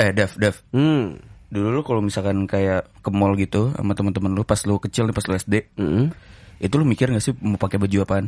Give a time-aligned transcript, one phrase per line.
[0.00, 0.54] Eh, Dev, Dev.
[0.70, 1.20] Hmm.
[1.46, 5.12] Dulu lu kalau misalkan kayak ke mall gitu sama teman-teman lu pas lu kecil nih
[5.12, 6.08] pas lu SD, Hmm.
[6.56, 8.26] itu lu mikir gak sih mau pakai baju apaan?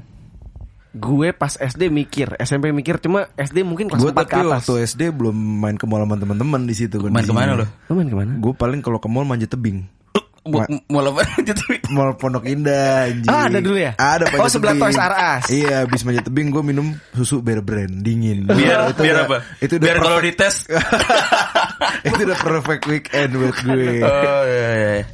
[0.92, 4.68] Gue pas SD mikir, SMP mikir cuma SD mungkin kelas Gue 4 ke atas.
[4.68, 7.00] waktu SD belum main ke mall sama teman-teman di situ.
[7.00, 7.64] Main ke mana lu?
[7.88, 8.36] Lu main ke mana?
[8.36, 9.88] Gue paling kalau ke mall manjat tebing.
[10.44, 10.58] Mau
[11.00, 11.22] apa?
[11.94, 13.30] Mall Pondok Indah anjing.
[13.30, 13.94] Ah, ada dulu ya?
[13.94, 14.74] Ada Oh, sebelah.
[14.74, 15.44] Toys R Us.
[15.48, 18.44] Iya, habis manjat tebing gue minum susu Bear Brand dingin.
[18.44, 19.38] Biar Itu biar udah- apa?
[19.62, 20.56] Itu udah biar kalau dites.
[22.06, 24.02] itu udah perfect weekend buat gue.
[24.02, 25.04] Oh iya iya.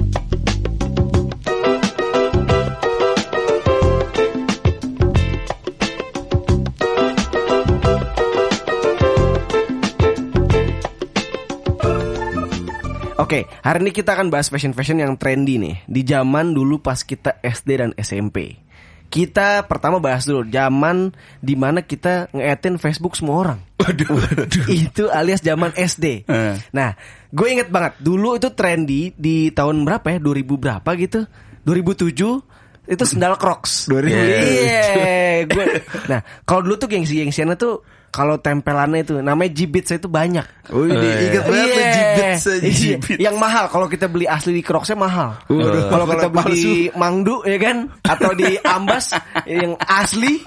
[13.18, 17.36] Oke, hari ini kita akan bahas fashion-fashion yang trendy nih Di zaman dulu pas kita
[17.44, 18.67] SD dan SMP
[19.08, 24.20] Kita pertama bahas dulu Zaman di mana kita ngeetin Facebook semua orang Waduh.
[24.88, 26.54] Itu alias zaman SD Eh.
[26.76, 26.92] Nah,
[27.32, 30.18] gue inget banget Dulu itu trendy di tahun berapa ya?
[30.20, 31.24] 2000 berapa gitu
[31.64, 34.08] 2007 itu sendal Crocs 2000.
[34.08, 35.64] Iya gue
[36.08, 40.92] Nah, kalau dulu tuh gengsi-gengsiannya tuh kalau tempelannya itu namanya Jibbits itu banyak Oh, ini
[40.92, 41.88] banget tuh Iya.
[41.96, 42.28] jibit
[42.60, 42.72] Iya.
[42.76, 43.16] jibit.
[43.16, 45.40] Yang mahal kalau kita beli asli di Crocsnya mahal.
[45.48, 45.88] Waduh.
[45.88, 49.16] Kalau kita beli di Mangdu ya kan atau di Ambas
[49.48, 50.44] yang asli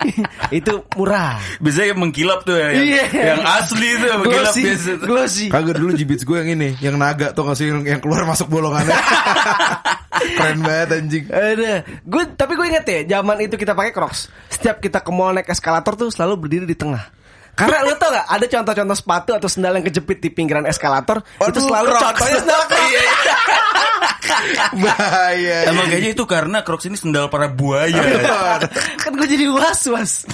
[0.53, 1.41] itu murah.
[1.57, 2.69] Biasanya yang mengkilap tuh ya.
[2.69, 3.05] Yang, Iya.
[3.33, 5.45] yang asli tuh yang mengkilap Glossy, biasa glossy.
[5.49, 8.45] Kagak dulu jibits gue yang ini, yang naga tuh nggak sih yang, yang keluar masuk
[8.45, 8.93] bolongannya.
[10.37, 11.25] Keren banget anjing.
[11.33, 11.73] Ada.
[12.05, 14.29] Gue tapi gue inget ya, zaman itu kita pakai Crocs.
[14.53, 17.20] Setiap kita ke mall naik eskalator tuh selalu berdiri di tengah.
[17.61, 21.37] Karena lu tau gak ada contoh-contoh sepatu atau sendal yang kejepit di pinggiran eskalator itu
[21.45, 22.01] Waduh, selalu Crocs.
[22.01, 22.79] contohnya sendal Crocs.
[22.91, 23.35] Iya, iya.
[24.73, 25.57] Bahaya.
[25.69, 28.01] Emang kayaknya itu karena Crocs ini sendal para buaya.
[28.97, 30.25] kan gue jadi was-was.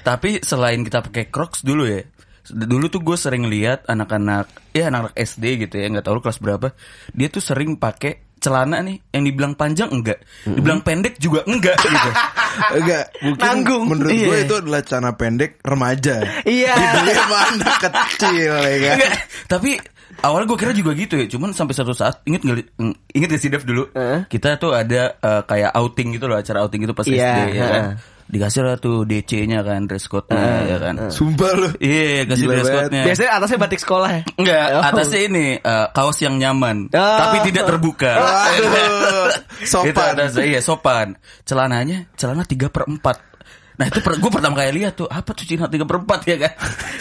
[0.00, 2.02] Tapi selain kita pakai Crocs dulu ya.
[2.46, 6.38] Dulu tuh gue sering lihat anak-anak ya anak-anak SD gitu ya, nggak tahu lu kelas
[6.38, 6.68] berapa.
[7.10, 12.10] Dia tuh sering pakai celana nih yang dibilang panjang enggak, dibilang pendek juga enggak gitu.
[12.56, 13.84] Enggak, mungkin Nanggung.
[13.84, 14.44] menurut gue Iya.
[14.48, 16.24] itu adalah celana pendek remaja.
[16.42, 16.72] Iya.
[16.72, 18.96] Dibeli sama anak kecil ya kan.
[18.96, 19.12] Enggak,
[19.44, 19.70] tapi
[20.18, 21.26] awalnya gue kira juga gitu ya.
[21.28, 22.80] Cuman sampai satu saat inget nggak?
[23.12, 23.92] Inget gak sih Dev dulu?
[23.92, 24.24] Heeh.
[24.26, 27.66] Kita tuh ada eh, kayak outing gitu loh, acara outing gitu pas Iya, SD ya
[27.66, 27.82] kan.
[28.26, 30.94] Dikasih lah tuh DC-nya kan, dress code-nya ya kan.
[31.14, 31.68] Sumpah lu.
[31.78, 33.02] Iya, kasih Gila dress code-nya.
[33.06, 34.22] Biasanya atasnya batik sekolah ya.
[34.34, 34.82] Enggak, Oh.
[34.82, 36.98] atasnya ini eh, kaos yang nyaman, Oh.
[36.98, 38.12] tapi tidak terbuka.
[38.18, 39.30] Waduh,
[39.72, 39.90] sopan.
[39.94, 41.14] Itu atasnya, iya sopan.
[41.46, 43.35] Celananya, celana 3 per 4
[43.76, 46.52] Nah itu gue pertama kali lihat tuh apa tuh celana tiga per empat ya kan?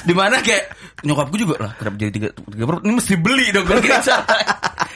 [0.04, 0.64] Di mana kayak
[1.08, 3.80] nyokap gue juga lah kenapa jadi tiga tiga per Ini mesti beli dong kan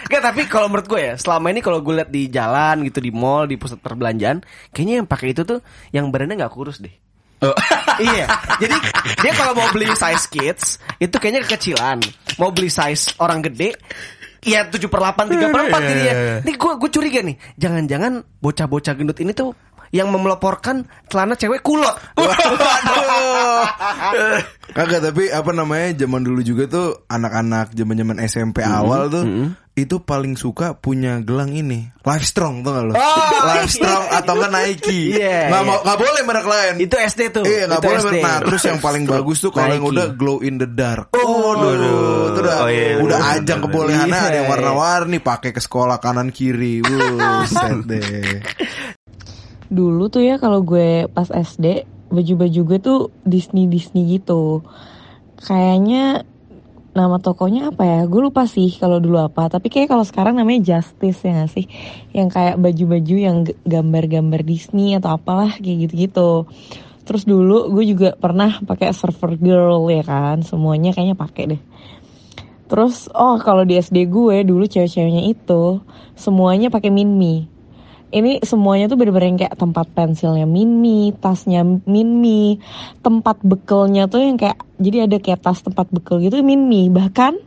[0.10, 3.14] Enggak, tapi kalau menurut gue ya, selama ini kalau gue lihat di jalan gitu di
[3.14, 4.42] mall, di pusat perbelanjaan,
[4.74, 5.62] kayaknya yang pakai itu tuh
[5.94, 6.90] yang badannya nggak kurus deh.
[7.46, 7.54] Oh.
[8.02, 8.26] iya.
[8.58, 8.74] Jadi
[9.22, 12.02] dia kalau mau beli size kids itu kayaknya kekecilan.
[12.42, 13.78] Mau beli size orang gede
[14.40, 16.14] Ya 7 per 8, 3 per 4 Iya, jadinya.
[16.16, 16.38] iya, iya.
[16.48, 17.36] Nih gue gue curiga nih.
[17.60, 19.52] Jangan-jangan bocah-bocah gendut ini tuh
[19.90, 21.96] yang memeloporkan celana cewek kulot.
[24.70, 29.26] Kagak tapi apa namanya zaman dulu juga tuh anak-anak zaman-zaman SMP awal tuh
[29.80, 32.94] itu paling suka punya gelang ini Live Strong tuh gak lo?
[33.00, 35.16] Oh, Live Strong atau enggak Nike?
[35.16, 35.70] Iya, nggak iya.
[35.72, 36.74] mau nggak boleh merek lain.
[36.84, 37.44] Itu SD tuh.
[37.48, 38.02] Iya nggak boleh.
[38.02, 38.16] SD.
[38.20, 41.16] Nah terus yang paling bagus tuh kalau yang udah glow in the dark.
[41.16, 44.52] Oh, Waduh, itu udah Oh, iya, udah bener, ajang kebolehannya Iya, ada yang iya.
[44.52, 46.84] warna-warni pakai ke sekolah kanan kiri.
[46.84, 48.44] Buset deh.
[49.70, 54.66] Dulu tuh ya kalau gue pas SD baju-baju gue tuh Disney Disney gitu.
[55.40, 56.26] Kayaknya
[56.98, 58.02] nama tokonya apa ya?
[58.10, 59.48] Gue lupa sih kalau dulu apa.
[59.48, 61.66] Tapi kayak kalau sekarang namanya Justice ya gak sih?
[62.12, 66.50] Yang kayak baju-baju yang gambar-gambar Disney atau apalah kayak gitu-gitu.
[67.06, 70.42] Terus dulu gue juga pernah pakai Surfer Girl ya kan.
[70.42, 71.62] Semuanya kayaknya pakai deh.
[72.70, 75.82] Terus oh kalau di SD gue dulu cewek-ceweknya itu
[76.14, 77.59] semuanya pakai Minmi.
[78.10, 82.58] Ini semuanya tuh bener-bener yang kayak tempat pensilnya Minmi, tasnya Minmi,
[83.06, 86.90] tempat bekelnya tuh yang kayak jadi ada kayak tas tempat bekel gitu Minmi.
[86.90, 87.38] Bahkan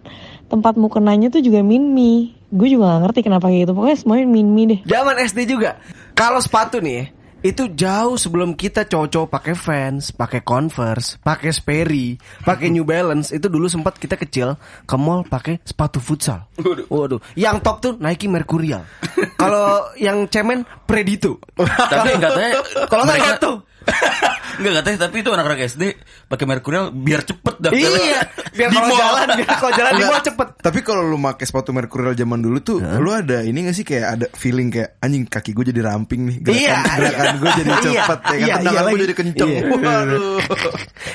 [0.47, 2.39] tempat mukenanya tuh juga Minmi.
[2.53, 3.73] Gue juga gak ngerti kenapa kayak gitu.
[3.75, 4.81] Pokoknya semuanya Minmi deh.
[4.87, 5.83] Zaman SD juga.
[6.13, 7.05] Kalau sepatu nih, ya,
[7.43, 12.15] itu jauh sebelum kita cowok-cowok pakai Vans, pakai Converse, pakai Sperry,
[12.47, 13.35] pakai New Balance.
[13.35, 14.55] Itu dulu sempat kita kecil
[14.87, 16.47] ke mall pakai sepatu futsal.
[16.89, 17.19] Waduh.
[17.35, 18.87] Yang top tuh Nike Mercurial.
[19.35, 21.43] Kalau yang cemen Predito.
[21.59, 23.72] Tapi katanya Kalau mereka Gato.
[24.63, 25.83] Enggak katanya tapi itu anak-anak SD
[26.29, 27.81] pakai Mercurial biar cepet daftar.
[27.81, 28.21] Iya,
[28.53, 30.49] biar kalau jalan, biar kalau jalan di Enggak, mall cepet.
[30.61, 34.07] Tapi kalau lu pakai sepatu Mercurial zaman dulu tuh, lu ada ini gak sih kayak
[34.07, 37.33] ada feeling kayak anjing kaki gue jadi ramping nih, gerakan Iya, gerakan iya.
[37.33, 39.03] gue jadi Iya, cepet ya kan, iya, tendangan iya gue lagi.
[39.03, 39.49] jadi kenceng.
[39.51, 39.63] Iya.
[39.73, 40.41] Waduh.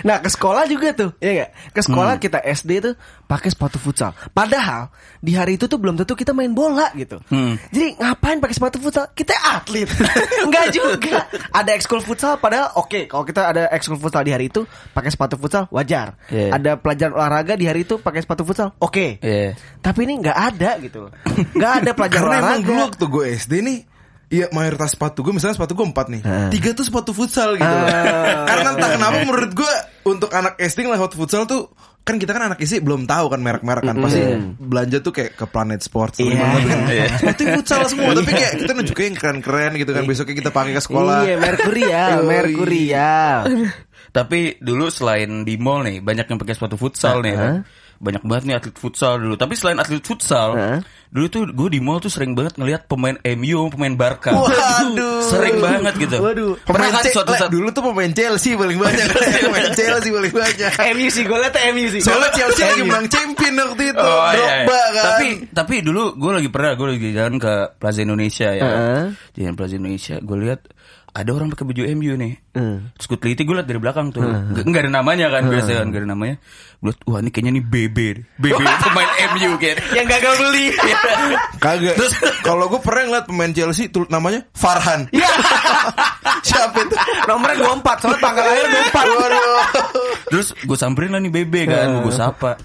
[0.07, 1.49] Nah ke sekolah juga tuh, ya gak?
[1.73, 2.93] Ke sekolah kita SD tuh
[3.25, 4.17] pakai sepatu futsal.
[4.33, 4.89] Padahal
[5.21, 7.21] di hari itu tuh belum tentu kita main bola gitu.
[7.29, 7.53] Hmm.
[7.69, 9.13] Jadi ngapain pakai sepatu futsal?
[9.13, 9.85] Kita atlet,
[10.49, 11.29] nggak juga.
[11.53, 14.63] Ada ekskul futsal, padahal oke kalau kita ada ekskul futsal di hari itu
[14.93, 16.17] pakai sepatu futsal wajar.
[16.31, 16.55] Iya.
[16.57, 19.19] Ada pelajaran olahraga di hari itu pakai sepatu futsal, oke.
[19.21, 19.53] Iya.
[19.81, 21.11] Tapi ini nggak ada gitu.
[21.53, 22.67] Nggak ada pelajaran Karena emang olahraga.
[22.67, 23.79] dulu waktu gue SD nih
[24.27, 26.21] Iya mayoritas sepatu gue misalnya sepatu gue empat nih
[26.51, 27.87] Tiga tuh sepatu futsal gitu loh.
[28.43, 31.71] Karena entah kenapa menurut gue Untuk anak SD sepatu futsal tuh
[32.03, 34.19] Kan kita kan anak SD belum tahu kan merek-merek kan Pasti
[34.59, 37.07] belanja tuh kayak ke Planet Sports Iya.
[37.15, 40.81] Sepatu futsal semua Tapi kayak kita nunjukin yang keren-keren gitu kan Besoknya kita pakai ke
[40.83, 42.27] sekolah Iya, Merkurial, Yoi.
[42.27, 43.39] Merkurial.
[44.07, 47.35] Tapi dulu selain di mall nih banyak yang pakai sepatu futsal nih.
[47.35, 47.53] kan.
[47.97, 49.35] Banyak banget nih atlet futsal dulu.
[49.35, 50.79] Tapi selain atlet futsal, Hah?
[51.09, 54.37] dulu tuh gue di mall tuh sering banget ngelihat pemain MU, pemain Barca.
[54.37, 55.25] Waduh.
[55.25, 56.17] Sering banget gitu.
[56.21, 56.53] Waduh.
[56.61, 59.07] Pernah Pemain kan suatu saat dulu tuh pemain Chelsea paling banyak
[59.49, 62.01] Pemain Chelsea paling banyak MU sih, gue liat MU sih.
[62.05, 64.65] Soalnya Chelsea lagi menang champion waktu itu Oh, iya, iya.
[64.67, 68.63] Drogba kan Tapi tapi dulu gue lagi pernah gue lagi jalan ke Plaza Indonesia ya.
[68.63, 69.03] Heeh.
[69.37, 70.61] Jalan Plaza Indonesia, gue lihat
[71.17, 72.33] ada orang pakai baju MU nih.
[72.53, 72.93] Hmm.
[72.93, 74.21] Terus gue teliti gue liat dari belakang tuh.
[74.21, 76.35] Nggak nggak ada namanya kan biasa kan, nggak ada namanya.
[76.77, 77.97] Gue liat, wah ini kayaknya nih BB.
[78.37, 79.83] BB pemain MU kayaknya.
[79.97, 80.65] Yang gagal beli.
[81.65, 81.95] Kagak.
[81.97, 82.13] Terus
[82.47, 85.09] kalau gue pernah ngeliat pemain Chelsea tuh namanya Farhan.
[85.09, 85.29] Iya.
[86.45, 86.95] Siapa itu?
[87.25, 89.17] Nomornya 24, soalnya tanggal lahir 24.
[89.17, 89.41] Waduh.
[90.29, 92.61] Terus gue samperin lah nih BB kan, gue sapa.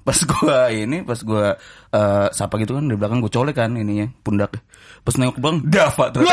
[0.00, 1.44] Pas gue ini, pas gue
[1.92, 4.56] eh, sapa gitu kan dari belakang gue colek kan ininya pundak.
[5.04, 6.24] Pas nengok belakang, Dava tuh.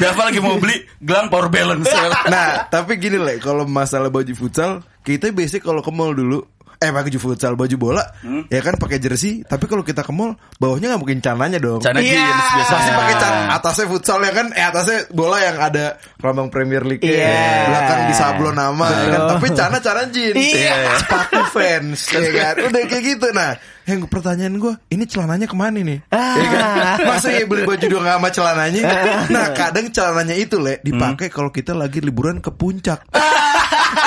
[0.00, 1.86] Dava lagi mau beli gelang power balance.
[2.30, 6.42] Nah, tapi gini lah, kalau masalah baju futsal, kita biasanya kalau ke mall dulu
[6.76, 8.44] eh pakai baju futsal, baju bola, Hmm?
[8.48, 9.40] ya kan pakai jersey.
[9.42, 11.80] Tapi kalau kita ke mall, bawahnya nggak mungkin cananya dong.
[11.80, 12.20] Cana Iya.
[12.20, 12.76] jeans biasanya.
[12.76, 15.84] Pasti pakai can atasnya futsal ya kan, eh atasnya bola yang ada
[16.20, 17.72] lambang Premier League, Iya.
[17.72, 19.20] belakang di sablon nama, ya kan.
[19.36, 20.74] Tapi cana cana jeans, Iya.
[21.00, 22.54] sepatu fans, ya kan.
[22.68, 23.26] Udah kayak gitu.
[23.32, 23.50] Nah,
[23.84, 26.00] yang pertanyaan gue, ini celananya ke mana nih?
[26.10, 26.34] Ah.
[26.36, 26.64] Ya kan?
[27.06, 28.82] Masa ya beli baju doang sama celananya?
[29.30, 33.06] Nah, kadang celananya itu le dipakai kalau kita lagi liburan ke puncak.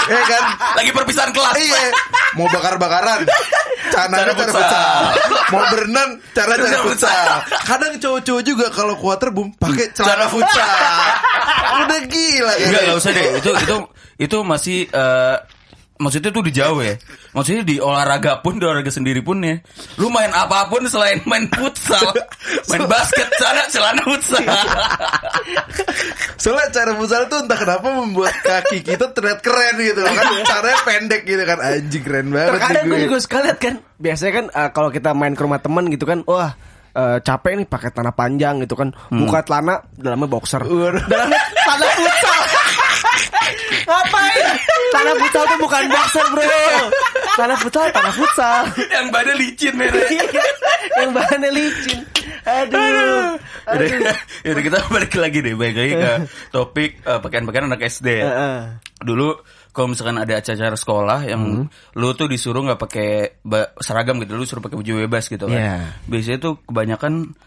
[0.09, 0.43] Ya kan?
[0.77, 1.55] Lagi perpisahan kelas.
[1.57, 1.83] Iya,
[2.37, 3.25] mau bakar-bakaran.
[3.89, 4.53] Cara Cara cara futsal.
[4.53, 5.01] futsal.
[5.49, 7.27] Mau berenang cara cara Cara futsal.
[7.65, 10.69] Kadang cowok-cowok juga kalau ke waterboom pakai celana futsal.
[11.85, 12.53] Udah gila.
[12.59, 13.25] Enggak, enggak usah deh.
[13.41, 13.75] Itu itu
[14.19, 15.35] itu masih eh,
[15.99, 16.95] maksudnya tuh di jauh ya.
[17.29, 19.59] Maksudnya di olahraga pun, di olahraga sendiri pun ya.
[19.99, 22.01] Lu main apa pun selain main futsal,
[22.71, 24.43] main basket, celana celana futsal.
[26.39, 30.15] Soalnya cara futsal tuh entah kenapa membuat kaki kita terlihat keren gitu kan.
[30.47, 31.57] Caranya pendek gitu kan.
[31.59, 33.05] Anjing keren banget Terkadang gue gue.
[33.05, 36.23] juga suka liat kan Biasanya kan eh, kalau kita main ke rumah temen gitu kan
[36.23, 36.55] Wah
[36.95, 42.39] eh, capek nih pakai tanah panjang gitu kan Buka celana dalamnya boxer Dalamnya tanah futsal
[43.85, 44.45] Ngapain?
[44.93, 46.45] Tanah futsal tuh bukan boxer bro
[47.37, 49.93] Tanah futsal, tanah futsal Yang badan licin men.
[49.93, 50.43] Iya,
[50.97, 51.99] Yang bahannya licin
[52.45, 53.37] Aduh
[53.69, 56.11] Yaudah, yaudah, kita balik lagi deh, balik lagi ke
[56.49, 58.25] topik eh, pakaian-pakaian anak SD ya.
[58.25, 58.57] Heeh.
[59.05, 63.09] Dulu kalau misalkan ada acara sekolah yang lu tuh disuruh nggak pakai
[63.77, 65.59] seragam gitu, lu suruh pakai baju bebas gitu kan.
[65.59, 65.77] Iya.
[66.09, 67.37] Biasanya tuh kebanyakan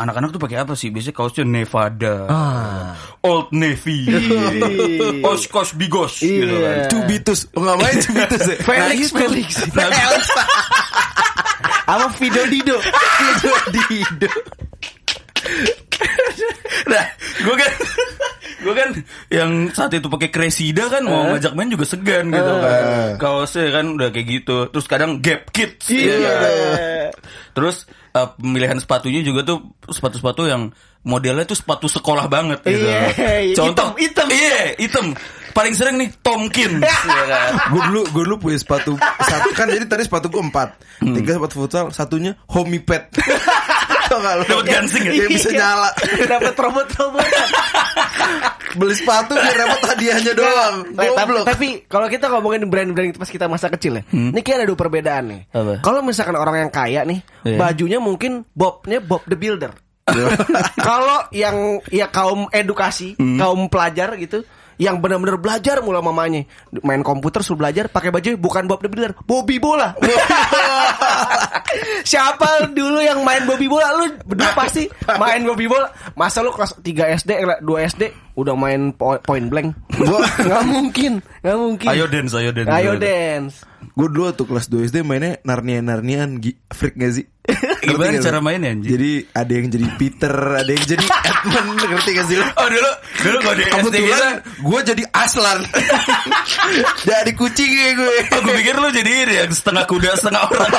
[0.00, 0.88] anak-anak tuh pakai apa sih?
[0.88, 2.92] Biasanya kaosnya Nevada, Ah.
[3.20, 4.08] Old Navy,
[5.30, 6.88] Oshkosh Bigos gitu Iya.
[6.88, 6.88] kan.
[6.90, 7.46] Cubitus.
[7.52, 8.56] Oh, nggak main Cubitus ya?
[8.68, 9.18] Felix, Nah.
[9.20, 9.48] Felix.
[9.76, 10.24] Felix.
[11.84, 14.30] Sama Vido Dido Dido, Dido.
[16.86, 17.04] Nah,
[17.42, 17.72] gue kan
[18.60, 18.88] gue kan
[19.32, 23.16] yang saat itu pakai Cresida kan mau ngajak main juga segan gitu kan.
[23.16, 24.56] Kaosnya kan udah kayak gitu.
[24.70, 25.90] Terus kadang Gap Kids.
[25.90, 26.14] Iya.
[26.14, 26.52] ya kan.
[27.56, 27.76] Terus
[28.10, 32.84] eh, pemilihan sepatunya juga tuh sepatu-sepatu yang modelnya tuh sepatu sekolah banget gitu.
[32.84, 34.26] Iya, Contoh hitam, hitam.
[34.28, 35.06] Iya, hitam.
[35.50, 36.78] Paling sering nih Tomkins
[37.10, 37.50] ya kan.
[37.74, 41.54] gue dulu gue dulu punya sepatu satu kan jadi tadi sepatu gue empat tiga sepatu
[41.66, 43.10] futsal satunya homie pet
[44.10, 44.44] Tau gak lu?
[44.50, 45.12] Dapat gansing ya?
[45.14, 45.90] Yang bisa nyala
[46.26, 47.46] Dapat robot-robotan
[48.70, 53.26] Beli sepatu biar dapat hadiahnya doang tapi, Goblok tapi kalau kita ngomongin brand-brand itu pas
[53.26, 55.40] kita masa kecil ya, ini kayak ada dua perbedaan nih.
[55.82, 57.58] Kalau misalkan orang yang kaya nih, Iya.
[57.58, 59.74] bajunya mungkin Bobnya Bob the Builder.
[60.78, 64.46] kalau yang ya kaum edukasi, kaum pelajar gitu,
[64.80, 66.48] yang benar-benar belajar mulai mamanya.
[66.80, 69.12] Main komputer suruh belajar pakai baju bukan Bob the Builder.
[69.28, 69.92] Bobby bola.
[72.08, 73.92] Siapa dulu yang main Bobby bola?
[74.00, 74.88] Lu berdua pasti
[75.20, 75.92] main Bobby bola.
[76.16, 78.02] Masa lu kelas 3 SD eh, 2 SD
[78.40, 79.76] udah main po- point blank.
[80.00, 81.12] Gua nggak mungkin
[81.44, 81.88] nggak mungkin.
[81.92, 82.72] Ayo dance, ayo dance.
[82.72, 83.56] ayo dance
[83.96, 86.38] Gue dulu tuh kelas 2 SD mainnya Narnia-Narnian
[86.70, 87.26] Freak gak sih?
[87.86, 88.90] Gimana gak cara mainnya, anjing?
[88.90, 92.46] Jadi ada yang jadi Peter Ada yang jadi Edmund Ngerti gak sih lu?
[92.46, 92.90] Oh dulu,
[93.24, 93.90] dulu kalau di SD gitu.
[93.90, 95.58] Kebetulan gue jadi Aslan
[97.10, 100.72] Jadi kucing ya gue Oh, gue pikir lu jadi ini yang setengah kuda, setengah orang.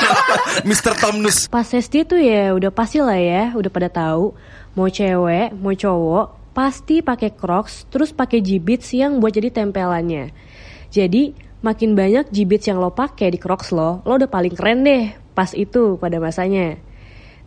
[0.64, 0.92] Mr.
[0.96, 4.32] Tomnus Pas SD tuh ya udah pasti lah ya, udah pada tahu
[4.72, 10.32] mau cewek, mau cowok pasti pakai Crocs, terus pakai Jibbitz yang buat jadi tempelannya.
[10.92, 15.14] Jadi makin banyak Jibbitz yang lo pakai di Crocs lo, lo udah paling keren deh
[15.32, 16.76] pas itu pada masanya.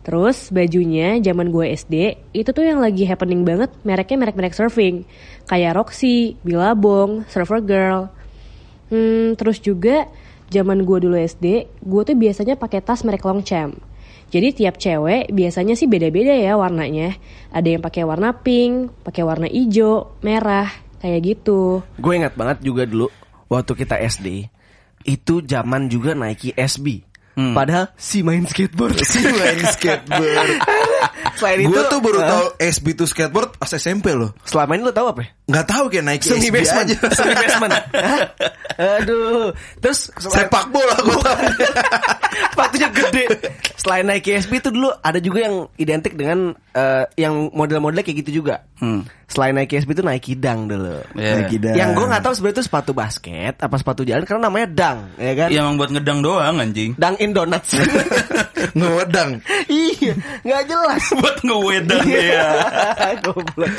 [0.02, 1.94] Terus bajunya zaman gue SD
[2.32, 5.02] itu tuh yang lagi happening banget mereknya merek-merek surfing
[5.50, 8.08] kayak Roxy, Billabong, Surfer Girl.
[8.86, 10.06] Hmm, terus juga
[10.46, 13.82] zaman gue dulu SD, gue tuh biasanya pakai tas merek Longchamp.
[14.30, 17.14] Jadi tiap cewek biasanya sih beda-beda ya warnanya.
[17.50, 20.70] Ada yang pakai warna pink, pakai warna hijau, merah,
[21.02, 21.82] kayak gitu.
[21.98, 23.10] Gue ingat banget juga dulu
[23.46, 24.48] waktu kita SD
[25.06, 27.02] itu zaman juga Nike SB.
[27.36, 28.96] Padahal si main skateboard.
[29.04, 30.56] Si main skateboard
[31.36, 32.28] Selain itu, Gue tuh baru Hah?
[32.32, 35.20] tahu SB itu skateboard pas SMP loh selama ini lo tahu apa?
[35.20, 35.28] ya?
[35.44, 37.72] Nggak tahu kayak naik Semi SB basement, aja semi basement.
[39.04, 39.52] Aduh,
[39.84, 41.36] terus Sepak bola gue tahu
[42.56, 42.85] sepatunya.
[43.86, 48.42] Selain Nike SB itu dulu ada juga yang identik dengan eh, yang model-modelnya kayak gitu
[48.42, 48.66] juga.
[48.82, 49.06] Hmm.
[49.30, 51.06] Selain Nike SB itu Nike Dunk dulu.
[51.14, 51.46] Iya.
[51.46, 51.78] Nike Dunk.
[51.78, 55.32] Yang gue nggak tahu sebenarnya itu sepatu basket apa sepatu jalan karena namanya Dunk, ya
[55.38, 55.48] kan?
[55.54, 56.90] Yang emang buat ngedang doang anjing.
[56.98, 57.70] Dunk in donuts.
[58.78, 59.30] Ngewedang
[59.70, 60.12] iya,
[60.42, 61.02] nggak jelas.
[61.22, 62.50] buat ngewedang ya.
[63.22, 63.70] Goblok.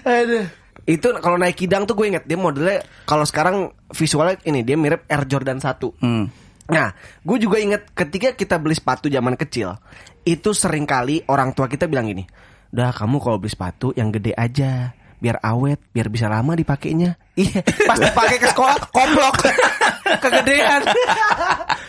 [0.00, 0.48] Aduh.
[0.88, 5.04] Itu kalau Nike Dunk tuh gue inget dia modelnya kalau sekarang visualnya ini dia mirip
[5.12, 5.76] Air Jordan 1.
[6.00, 6.45] Hmm.
[6.66, 6.90] Nah,
[7.22, 9.78] gue juga inget ketika kita beli sepatu zaman kecil,
[10.26, 12.26] itu sering kali orang tua kita bilang gini,
[12.74, 17.16] udah kamu kalau beli sepatu yang gede aja, biar awet, biar bisa lama dipakainya.
[17.36, 19.36] Iya, pas dipakai ke sekolah, koplok,
[20.24, 20.82] kegedean.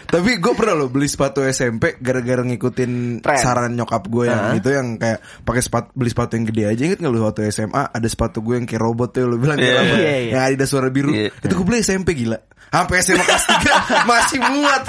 [0.07, 3.39] Tapi gue pernah loh beli sepatu SMP gara-gara ngikutin Tren.
[3.39, 4.55] saran nyokap gue yang Hah?
[4.55, 7.84] itu yang kayak pakai sepatu beli sepatu yang gede aja inget nggak lu waktu SMA
[7.91, 10.31] ada sepatu gue yang kayak robot tuh lu bilang kayak Iya, robot iya, iya.
[10.31, 11.27] yang ada suara biru Iya.
[11.31, 14.84] itu gue beli SMP gila sampai SMA kelas 3 masih muat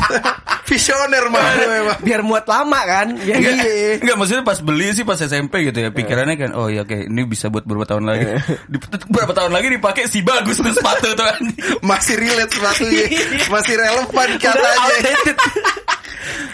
[0.68, 1.44] visioner mah
[1.98, 3.16] Biar muat lama kan.
[3.16, 3.92] Biar Enggak, Iya.
[3.98, 7.25] enggak maksudnya pas beli sih pas SMP gitu ya pikirannya kan oh ya oke ini
[7.25, 8.25] bisa buat beberapa tahun lagi
[8.72, 11.56] Di- beberapa tahun lagi dipakai si bagus tuh sepatu tuh anjing.
[11.90, 13.04] masih relate sepatunya
[13.54, 15.32] masih relevan katanya.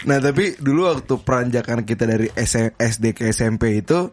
[0.04, 4.12] Nah tapi dulu waktu peranjakan kita dari S- SD ke SMP itu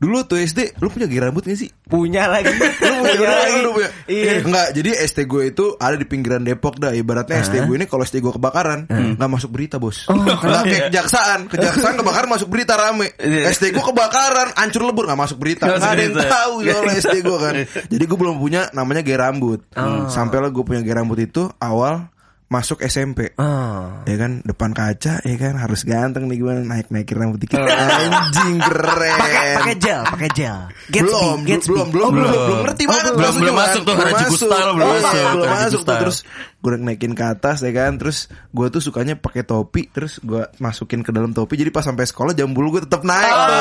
[0.00, 1.68] Dulu tuh SD Lu punya gigi rambut gak sih?
[1.84, 2.48] Punya lagi.
[2.56, 3.58] Lu punya, lagi.
[3.60, 3.90] lu punya.
[4.08, 4.40] Iya.
[4.40, 6.96] Enggak, jadi SD gue itu ada di pinggiran Depok dah.
[6.96, 10.06] Ibaratnya SD gue ini kalau SD gue kebakaran, nggak masuk berita bos.
[10.08, 13.12] Nggak kayak kejaksaan, kejaksaan kebakaran masuk berita rame.
[13.18, 13.50] Iya.
[13.52, 15.66] SD gue kebakaran, hancur lebur nggak masuk berita.
[15.68, 17.54] Nggak ada yang tahu soal SD gue kan.
[17.90, 19.66] Jadi gue belum punya namanya gaya rambut.
[20.08, 22.08] Sampailah gue punya gaya rambut itu awal
[22.50, 23.30] masuk SMP.
[23.38, 24.02] Ah.
[24.02, 28.58] Ya kan depan kaca ya kan harus ganteng nih gimana naik naikin rambut dikit anjing
[28.58, 30.58] keren Pakai pakai gel, pakai gel.
[30.90, 31.70] Gatsby, belum, Gatsby.
[31.70, 33.04] belum, belum, Oh, belum, belum, ngerti Oh, banget.
[33.06, 33.62] belum, maksudnya belum kan.
[33.62, 34.30] masuk tuh, masuk.
[34.34, 35.80] style belum Iya, masuk, belum masuk tuh.
[35.80, 36.00] style.
[36.02, 36.18] Terus
[36.60, 41.00] gue naikin ke atas ya kan, terus gue tuh sukanya pakai topi, terus gue masukin
[41.00, 41.56] ke dalam topi.
[41.56, 43.48] Jadi pas sampai sekolah jam bulu gue tetap naik Ah.
[43.48, 43.60] tuh.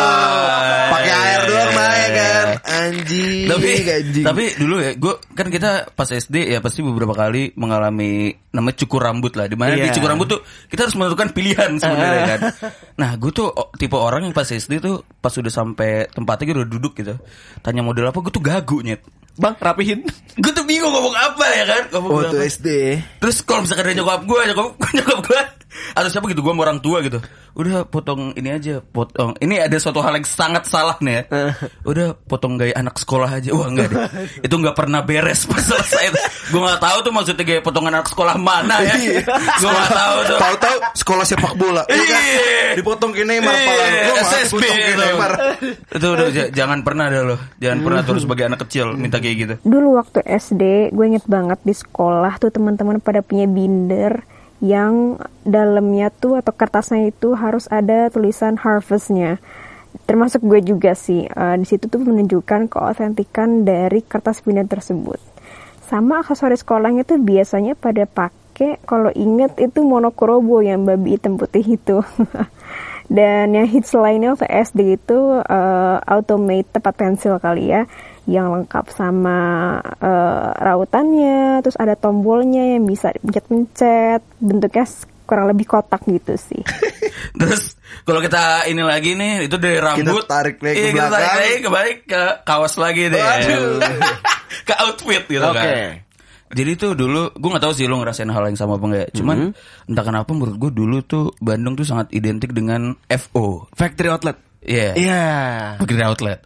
[0.89, 2.17] Pakai air doang iya, naik iya.
[2.19, 3.45] kan, anjing.
[3.47, 4.25] tapi anjing.
[4.25, 9.05] tapi dulu ya gue kan kita pas SD ya pasti beberapa kali mengalami namanya cukur
[9.05, 9.93] rambut lah di mana di Iya.
[9.95, 12.39] cukur rambut tuh kita harus menentukan pilihan sebenarnya kan
[12.97, 16.55] nah gue tuh oh, tipe orang yang pas SD tuh pas udah sampai tempatnya gue
[16.65, 17.15] udah duduk gitu
[17.61, 19.01] tanya model apa gue tuh gagu nyet
[19.39, 20.03] Bang, rapihin.
[20.43, 22.51] gue tuh bingung ngomong apa ya kan ngomong waktu apa.
[22.51, 22.67] SD.
[23.23, 24.67] Terus kalau misalkan ada nyokap gue, nyokap,
[24.99, 27.21] nyokap gue atau siapa gitu, gue sama orang tua gitu.
[27.53, 29.37] Udah potong ini aja, potong.
[29.37, 31.23] Ini ada suatu hal yang sangat salah nih ya.
[31.85, 33.53] Udah potong gaya anak sekolah aja.
[33.53, 34.01] Wah enggak deh.
[34.45, 36.13] Itu nggak pernah beres pas selesai.
[36.49, 38.93] gue nggak tahu tuh maksudnya gaya potongan anak sekolah mana ya.
[38.97, 39.21] Iya.
[39.61, 40.37] gue nggak tahu tuh.
[40.41, 41.83] Tahu-tahu sekolah sepak bola.
[41.85, 42.21] Iya kan?
[42.21, 42.69] Iya.
[42.79, 45.05] Dipotong ke Neymar Iya, SSB itu.
[45.99, 47.37] Udah jangan pernah deh lo.
[47.61, 49.53] Jangan pernah terus sebagai anak kecil minta kayak gitu.
[49.67, 55.15] Dulu waktu SD, gue inget banget di sekolah tuh teman-teman pada punya binder yang
[55.47, 59.39] dalamnya tuh atau kertasnya itu harus ada tulisan harvestnya.
[60.05, 61.25] Termasuk gue juga sih.
[61.25, 65.17] Eh, di situ tuh menunjukkan keautentikan dari kertas binder tersebut.
[65.87, 71.79] Sama aksesoris sekolahnya tuh biasanya pada pakai kalau inget itu monokromo yang babi hitam putih
[71.79, 72.03] itu.
[73.09, 77.89] Dan yang hits lainnya waktu SD itu eh, automate tempat pensil kali ya
[78.29, 79.37] yang lengkap sama
[79.97, 84.85] eh, rautannya, terus ada tombolnya yang bisa pencet-pencet, bentuknya
[85.25, 86.57] kurang lebih kotak gitu sih.
[87.39, 91.13] Terus kalau kita ini lagi nih itu dari rambut tarik lagi ke iya, kita tarik
[91.13, 91.37] belakang.
[91.37, 93.21] lagi kembali ke kaos lagi deh.
[94.67, 95.61] Ke outfit gitu Oke.
[95.61, 96.01] kan.
[96.49, 99.09] Jadi tuh dulu gue nggak tahu sih lu ngerasain hal yang sama apa enggak.
[99.13, 99.89] Cuman Mm-hmm.
[99.93, 103.69] entah kenapa menurut gue dulu tuh Bandung tuh sangat identik dengan FO.
[103.77, 104.41] Factory outlet.
[104.65, 104.97] Iya.
[104.97, 105.23] Iya.
[105.77, 106.41] Factory outlet.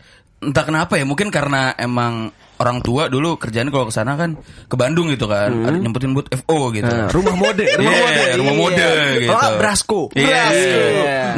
[0.50, 4.38] Entah kenapa ya, mungkin karena emang orang tua dulu kerjaan kalau ke sana kan
[4.70, 6.88] ke Bandung gitu kan, ada nyempetin buat FO gitu.
[6.88, 8.88] Nah, rumah mode, rumah Iya, mode, rumah mode
[9.20, 9.32] gitu.
[9.34, 10.00] Oh, Brasco.
[10.14, 10.28] Iya.
[10.30, 10.82] Brasco.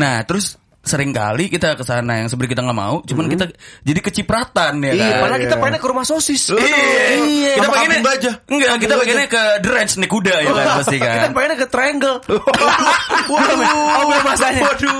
[0.02, 0.46] Nah, terus
[0.86, 3.46] sering kali kita ke sana yang sebenarnya kita nggak mau, cuman kita
[3.82, 5.20] jadi kecipratan ya Iya, kan.
[5.20, 6.54] padahal kita pengennya ke rumah sosis.
[6.54, 8.36] Iya, kita pengennya gajah.
[8.46, 11.32] Enggak, kita pengennya ke The Ranch naik kuda ya kan pasti Kita kan.
[11.34, 12.18] pengennya ke triangle.
[13.26, 13.58] Waduh,
[14.06, 14.62] belum masanya.
[14.64, 14.98] Waduh,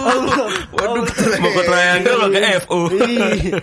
[0.74, 1.06] waduh,
[1.38, 2.80] Mau ke triangle lo ke FO.
[2.98, 3.58] Iya.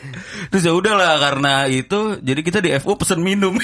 [0.48, 3.58] Terus ya udahlah karena itu jadi kita di FO pesen minum.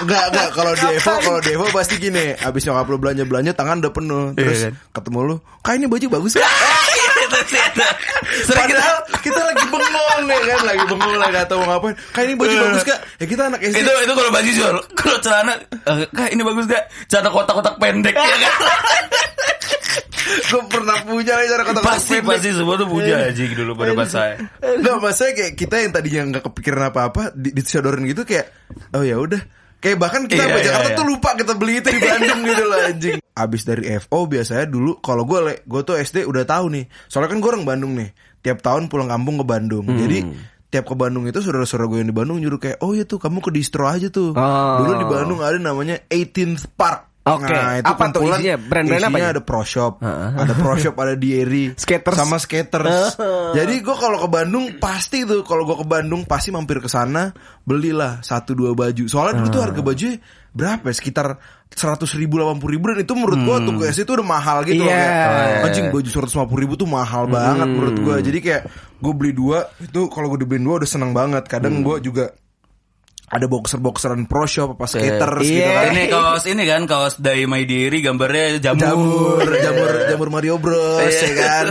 [0.00, 0.48] Enggak, enggak.
[0.56, 2.32] Kalau di Evo, kalau di Evo pasti gini.
[2.34, 4.24] Abis nyokap lu belanja-belanja, tangan udah penuh.
[4.32, 4.74] Terus Iya kan?
[4.96, 6.48] ketemu lu, kak ini baju bagus ya?
[8.48, 8.84] Sering kita
[9.22, 11.94] kita lagi bengong nih kan, lagi bengong lagi gak tahu mau ngapain.
[12.12, 12.98] Kak ini baju bagus kak?
[13.20, 13.76] Ya kita anak SD.
[13.80, 18.14] itu itu kalau baju jual kalau celana eh, kak ini bagus gak celana kotak-kotak pendek
[18.14, 18.54] ya kan
[20.50, 24.06] Gue pernah punya nih cara kata pasti pasti semua tuh punya aja dulu pada pas
[24.06, 28.46] saya Enggak, maksudnya kayak kita yang tadinya nggak kepikiran apa-apa di disodorin gitu kayak
[28.94, 29.42] oh ya udah.
[29.80, 30.98] Kayak bahkan kita Iya, sampai iya, Jakarta iya.
[31.00, 33.16] tuh lupa kita beli itu di Bandung gitu loh anjing.
[33.32, 36.84] Abis dari FO biasanya dulu kalau gue gue tuh SD udah tahu nih.
[37.08, 38.12] Soalnya kan gue orang Bandung nih.
[38.44, 39.88] Tiap tahun pulang kampung ke Bandung.
[39.88, 39.96] Hmm.
[39.96, 40.18] Jadi
[40.70, 43.42] tiap ke Bandung itu saudara-saudara gue yang di Bandung nyuruh kayak oh ya tuh kamu
[43.42, 44.36] ke distro aja tuh.
[44.36, 44.76] Oh.
[44.84, 47.09] Dulu di Bandung ada namanya 18th Park.
[47.20, 47.52] Oke.
[47.84, 48.56] Apa tuh isinya?
[48.56, 49.34] Brand-brand apa isinya ya?
[49.36, 52.16] ada Pro Shop, ada Pro Shop, ada Dieri, Skaters.
[52.16, 53.20] sama skaters.
[53.52, 57.30] Jadi gue kalau ke Bandung pasti tuh kalau gue ke Bandung pasti mampir ke sana
[57.62, 59.04] belilah satu dua baju.
[59.04, 60.06] Soalnya dulu tuh harga baju
[60.50, 60.84] berapa?
[60.88, 60.94] ya?
[60.96, 61.26] Sekitar
[61.70, 64.82] seratus ribu, delapan puluh ribu dan itu menurut gue tuh SD itu udah mahal gitu
[64.82, 65.06] loh Iya.
[65.06, 68.16] kayak anjing baju seratus lima puluh ribu tuh mahal banget menurut gue.
[68.26, 68.62] Jadi kayak
[68.96, 71.44] gue beli dua itu kalau gue dibeliin dua udah seneng banget.
[71.46, 72.32] Kadang gue juga
[73.30, 75.70] ada boxer-boxeran pro shop apa skaters gitu Iya.
[75.70, 75.94] kan.
[75.94, 79.38] ini kaos ini kan kaos dari My Dairy gambarnya jamur.
[79.38, 81.66] Jamur jamur jamur Mario Bros ya kan.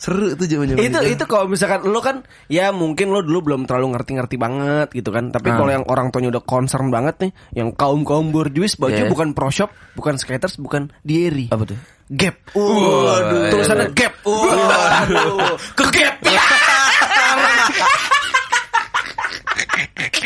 [0.00, 3.68] Seru tuh zaman zaman itu itu kalau misalkan lo kan ya mungkin lo dulu belum
[3.68, 5.28] terlalu ngerti-ngerti banget gitu kan.
[5.28, 9.12] Tapi kalau yang orang tuanya udah concern banget nih yang kaum kaum borjuis baju Iya.
[9.12, 11.52] bukan pro shop bukan skaters bukan dieri.
[11.52, 11.76] Apa tuh?
[12.08, 12.40] Gap.
[12.56, 13.52] Waduh.
[13.52, 14.16] tulisannya gap.
[14.24, 15.60] Waduh.
[15.76, 16.16] Ke gap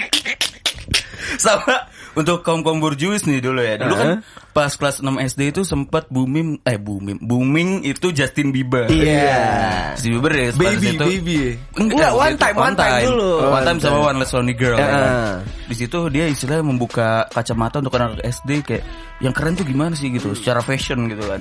[1.39, 5.63] sama untuk kaum kaum borjuis nih dulu ya dulu kan pas kelas 6 SD itu
[5.63, 9.95] sempat booming eh booming booming itu Justin Bieber Iya.
[9.95, 11.39] Justin Bieber ya Baby, situ- baby.
[11.75, 13.31] Enggak, one itu time, one time dulu.
[13.51, 15.03] one time sama one less lonely girl ya kan.
[15.65, 18.83] Di situ dia istilahnya membuka kacamata untuk anak SD kayak
[19.19, 21.41] yang keren tuh gimana sih gitu secara fashion gitu kan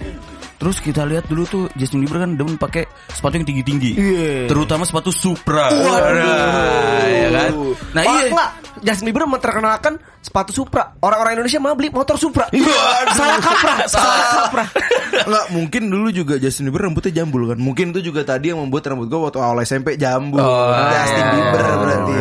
[0.56, 4.48] terus kita lihat dulu tuh Justin Bieber kan demen pakai sepatu yang tinggi tinggi Iya.
[4.48, 6.24] terutama sepatu Supra Waduh.
[6.24, 7.50] Nah, ya kan
[7.92, 8.50] nah oh, iya enggak
[8.84, 12.48] Justin Bieber memperkenalkan sepatu Supra orang-orang Indonesia malah beli motor Supra
[13.12, 14.68] salah kaprah salah kaprah
[15.14, 17.56] Enggak, mungkin dulu juga Justin Bieber rambutnya jambul kan.
[17.62, 20.42] Mungkin itu juga tadi yang membuat rambut gue waktu awal SMP jambul.
[20.42, 21.32] Oh, Justin iya.
[21.38, 22.14] Bieber berarti.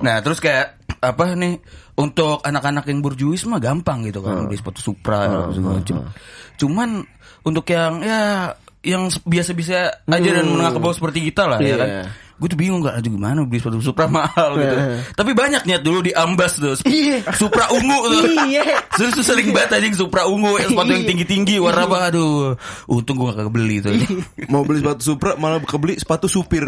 [0.00, 1.56] Nah terus kayak apa nih
[1.96, 4.36] untuk anak-anak yang berjuis mah gampang gitu Hmm.
[4.36, 5.96] kan beli sepatu Supra segala macam.
[6.54, 6.88] Cuman
[7.42, 11.68] untuk yang ya yang biasa-biasa aja dan menengah ke bawah seperti kita lah ya Hmm.
[11.68, 11.76] Iya.
[11.78, 11.90] kan.
[12.40, 14.76] Gue tuh bingung gak aduh gimana beli sepatu Supra mahal gitu.
[15.12, 16.72] Tapi banyak niat dulu di Ambas tuh.
[16.84, 17.20] Iya.
[17.32, 18.24] Supra ungu tuh.
[18.48, 18.80] Iya.
[18.96, 22.56] Terus tuh sering banget anjing Supra ungu sepatu yang tinggi-tinggi warna apa aduh.
[22.88, 23.92] Untung gue gak kebeli tuh.
[24.48, 26.64] Mau beli sepatu Supra malah kebeli sepatu supir.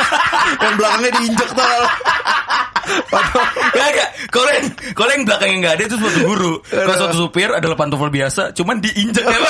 [0.64, 1.84] yang belakangnya diinjek tuh.
[3.72, 4.08] Gak, gak.
[4.32, 4.66] Kalau yang,
[4.96, 6.52] kalau yang belakangnya nggak ada itu sepatu guru.
[6.66, 9.38] Kalau sepatu supir adalah pantofel biasa, cuman diinjek ya.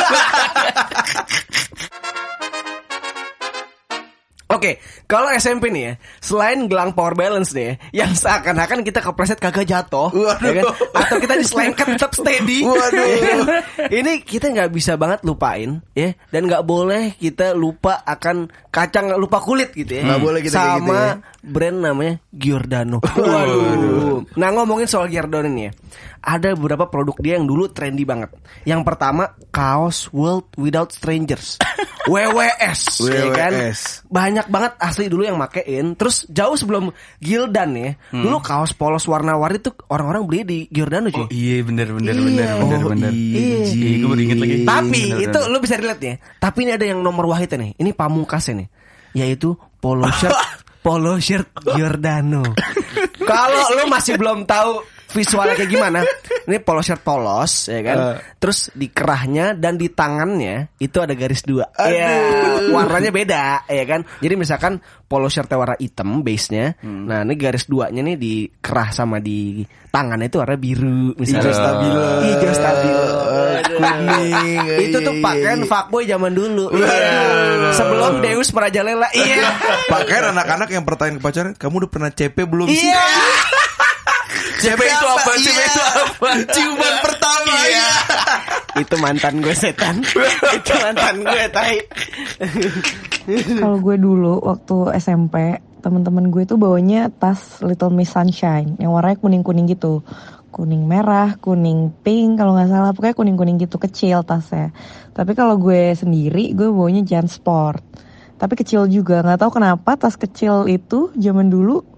[4.52, 4.76] Oke,
[5.12, 5.92] kalau SMP nih ya,
[6.24, 10.08] selain gelang power balance nih ya, yang seakan-akan kita kepleset kagak jatuh,
[10.40, 10.64] ya kan?
[10.96, 12.64] Atau kita diselengkat tetap steady.
[12.64, 13.04] Waduh.
[13.12, 13.38] ya kan?
[13.92, 19.44] Ini kita nggak bisa banget lupain ya, dan nggak boleh kita lupa akan kacang lupa
[19.44, 20.08] kulit gitu ya.
[20.08, 21.12] Nggak boleh kita kayak Sama gitu ya.
[21.44, 22.98] brand namanya Giordano.
[23.04, 24.24] Waduh.
[24.40, 25.72] Nah ngomongin soal Giordano nih ya,
[26.24, 28.32] ada beberapa produk dia yang dulu trendy banget.
[28.64, 31.60] Yang pertama kaos World Without Strangers.
[32.10, 33.52] WWS, ya kan?
[33.54, 34.10] WWS.
[34.10, 35.94] banyak banget asli dulu yang makein.
[35.94, 41.26] Terus jauh sebelum Gildan ya, dulu kaos polos warna-warni tuh orang-orang beli di Giordano cuy.
[41.28, 42.22] Iya bener bener Iya.
[42.22, 43.10] bener bener Oh, bener.
[43.10, 43.56] iya.
[43.64, 44.54] Iya, gue baru inget lagi.
[44.62, 45.50] Tapi Bener, itu bener.
[45.50, 46.14] lu bisa relate ya.
[46.36, 47.72] Tapi ini ada yang nomor wahidnya nih.
[47.78, 48.68] Ini pamungkasnya nih.
[49.14, 50.32] Yaitu polo shirt
[50.84, 52.42] polo shirt Giordano.
[53.22, 54.82] Kalau lu masih belum tahu
[55.12, 56.00] visualnya kayak gimana,
[56.48, 57.96] ini polo shirt polos ya kan.
[57.96, 58.16] Eh.
[58.40, 61.68] Terus di kerahnya dan di tangannya itu ada garis dua.
[61.76, 64.02] Iya, warnanya beda ya kan.
[64.18, 64.80] Jadi misalkan
[65.12, 66.72] polo shirtnya warna hitam base-nya.
[66.80, 67.04] Hmm.
[67.04, 69.60] Nah, ini garis duanya nih di kerah sama di
[69.92, 71.52] tangannya itu warna biru misalnya.
[71.52, 72.02] Hijau stabilo.
[72.24, 73.06] Hijau stabilo.
[73.62, 74.66] Kuning.
[74.88, 76.72] itu tuh pakaian fuckboy zaman dulu.
[76.72, 77.76] Iya.
[77.76, 79.12] Sebelum Deus merajalela.
[79.12, 79.52] Iya.
[79.92, 82.88] Pakaian anak-anak yang pertanyaan ke pacarnya, kamu udah pernah CP belum sih?
[82.88, 83.04] Iya.
[84.62, 85.30] CP itu apa?
[85.34, 85.66] CP Iya.
[85.66, 86.28] itu apa?
[86.54, 87.88] Ciuman pertama ya.
[88.78, 89.96] itu mantan gue setan.
[90.56, 91.76] itu mantan gue tai.
[93.58, 99.18] Kalau gue dulu waktu SMP, teman-teman gue tuh bawanya tas Little Miss Sunshine yang warnanya
[99.18, 100.06] kuning-kuning gitu.
[100.52, 104.68] Kuning merah, kuning pink kalau nggak salah, pokoknya kuning-kuning gitu kecil tasnya.
[105.16, 107.80] Tapi kalau gue sendiri, gue bawanya Jansport.
[108.36, 111.91] Tapi kecil juga, nggak tahu kenapa tas kecil itu zaman dulu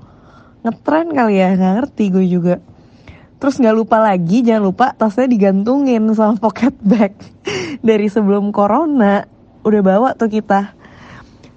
[0.64, 2.57] ngetren kali ya, nggak ngerti gue juga.
[3.37, 7.12] Terus nggak lupa lagi, jangan lupa tasnya digantungin sama pocket bag
[7.88, 9.29] dari sebelum corona.
[9.61, 10.72] Udah bawa tuh kita.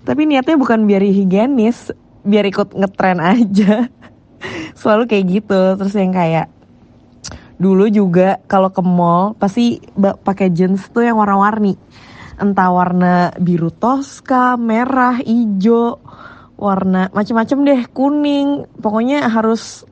[0.03, 1.95] Tapi niatnya bukan biar higienis,
[2.27, 3.87] biar ikut ngetren aja.
[4.79, 5.61] Selalu kayak gitu.
[5.79, 6.51] Terus yang kayak
[7.55, 11.79] dulu juga kalau ke mall pasti pakai jeans tuh yang warna-warni.
[12.37, 15.97] Entah warna biru toska, merah, hijau,
[16.57, 18.65] warna macem-macem deh, kuning.
[18.81, 19.85] Pokoknya harus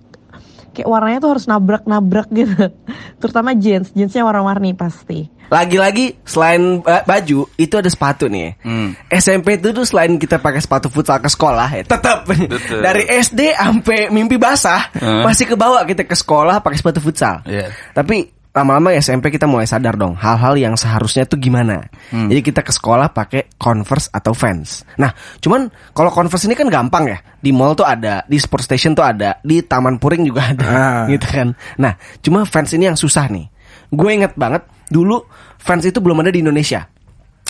[0.76, 2.74] kayak warnanya tuh harus nabrak-nabrak gitu.
[3.24, 5.32] Terutama jeans, jeansnya warna-warni pasti.
[5.46, 8.58] Lagi-lagi selain baju itu ada sepatu nih.
[8.66, 8.98] Hmm.
[9.14, 12.26] SMP itu tuh selain kita pakai sepatu futsal ke sekolah ya, tetap
[12.86, 15.22] dari SD sampai mimpi basah Heeh.
[15.22, 17.46] masih kebawa kita ke sekolah pakai sepatu futsal.
[17.46, 17.70] Iya.
[17.94, 21.92] Tapi lama-lama ya SMP kita mulai sadar dong hal-hal yang seharusnya tuh gimana.
[22.08, 22.32] Hmm.
[22.32, 24.88] Jadi kita ke sekolah pakai Converse atau Vans.
[24.96, 25.12] Nah,
[25.44, 27.20] cuman kalau Converse ini kan gampang ya.
[27.20, 31.04] Di mall tuh ada, di sport station tuh ada, di Taman Puring juga ada, Ah.
[31.12, 31.52] gitu kan.
[31.76, 33.46] Nah, cuma Vans ini yang susah nih.
[33.92, 35.28] Gue inget banget dulu
[35.60, 36.88] Vans itu belum ada di Indonesia.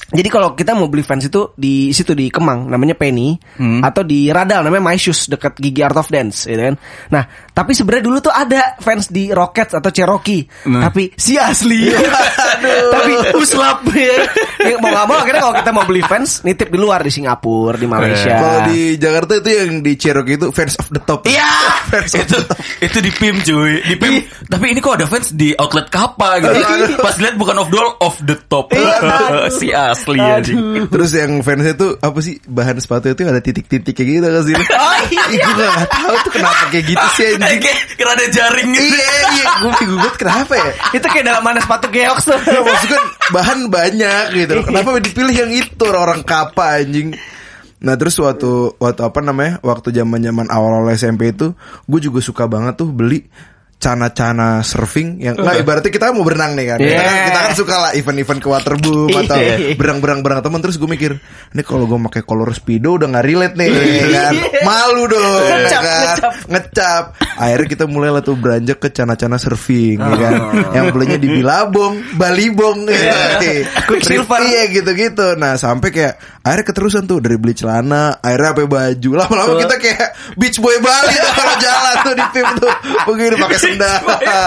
[0.05, 3.81] Jadi kalau kita mau beli fans itu di situ di Kemang namanya Penny Hmm.
[3.81, 6.75] atau di Radal namanya My Shoes dekat Gigi Art of Dance gitu kan.
[7.09, 10.85] Nah, tapi sebenarnya dulu tuh ada fans di Rockets atau Cherokee, Nah.
[10.87, 11.89] tapi si asli.
[12.93, 14.27] tapi uslap ya.
[14.61, 17.75] Ya, mau gak mau akhirnya kalau kita mau beli fans nitip di luar di Singapura,
[17.75, 18.33] di Malaysia.
[18.35, 21.25] Kalau di Jakarta itu yang di Cherokee itu fans of the top.
[21.25, 21.49] Iya.
[21.85, 22.57] Fans of itu the top.
[22.81, 24.13] itu di PIM cuy di PIM
[24.49, 26.57] tapi ini kok ada fans di outlet kappa gitu
[26.97, 28.73] pas lihat bukan off door off the top
[29.57, 30.37] si asli ya
[30.91, 34.55] Terus yang fansnya tuh apa sih bahan sepatu itu ada titik-titik kayak gitu kan sih?
[34.55, 35.45] Oh, iya.
[35.47, 37.61] Gue gak tau tuh kenapa kayak gitu sih anjing.
[37.63, 40.71] kayak kira ada jaring gitu Iya iya gue bingung banget kenapa ya?
[40.95, 42.39] itu kayak dalam mana sepatu geox tuh.
[42.45, 43.03] Ya, maksudnya kan
[43.33, 44.53] bahan banyak gitu.
[44.67, 47.15] Kenapa dipilih yang itu orang kapa anjing?
[47.85, 51.53] Nah terus waktu waktu apa namanya waktu zaman zaman awal awal SMP itu
[51.85, 53.27] gue juga suka banget tuh beli
[53.75, 56.77] cana-cana surfing yang nggak ibaratnya kita mau berenang nih kan.
[56.79, 57.25] Kita, kan Yeah.
[57.29, 59.75] kita kan suka lah event-event ke waterboom atau Iya.
[59.77, 60.57] berang-berang berang teman.
[60.57, 61.11] Terus gue mikir
[61.53, 63.69] ini kalau gue pakai color speedo udah nggak relate nih.
[64.09, 64.33] Kan?
[64.63, 65.93] Malu dong ya Ngecap, kan?
[66.01, 66.31] ngecap.
[66.49, 67.03] ngecap.
[67.35, 70.33] Akhirnya kita mulai lah tuh beranjak ke cana-cana surfing ya kan?
[70.73, 73.37] Yang belinya di Bilabong Balibong ya.
[73.85, 74.39] Quicksilver.
[74.41, 74.71] iya.
[74.71, 75.35] Gitu-gitu.
[75.35, 79.09] Nah sampai kayak akhirnya keterusan tuh dari beli celana akhirnya sampai baju.
[79.13, 80.07] Lama-lama kita kayak
[80.39, 82.73] beach boy Bali tuh kalau jalan tuh di PIM tuh.
[83.05, 83.99] Begini pakai sendal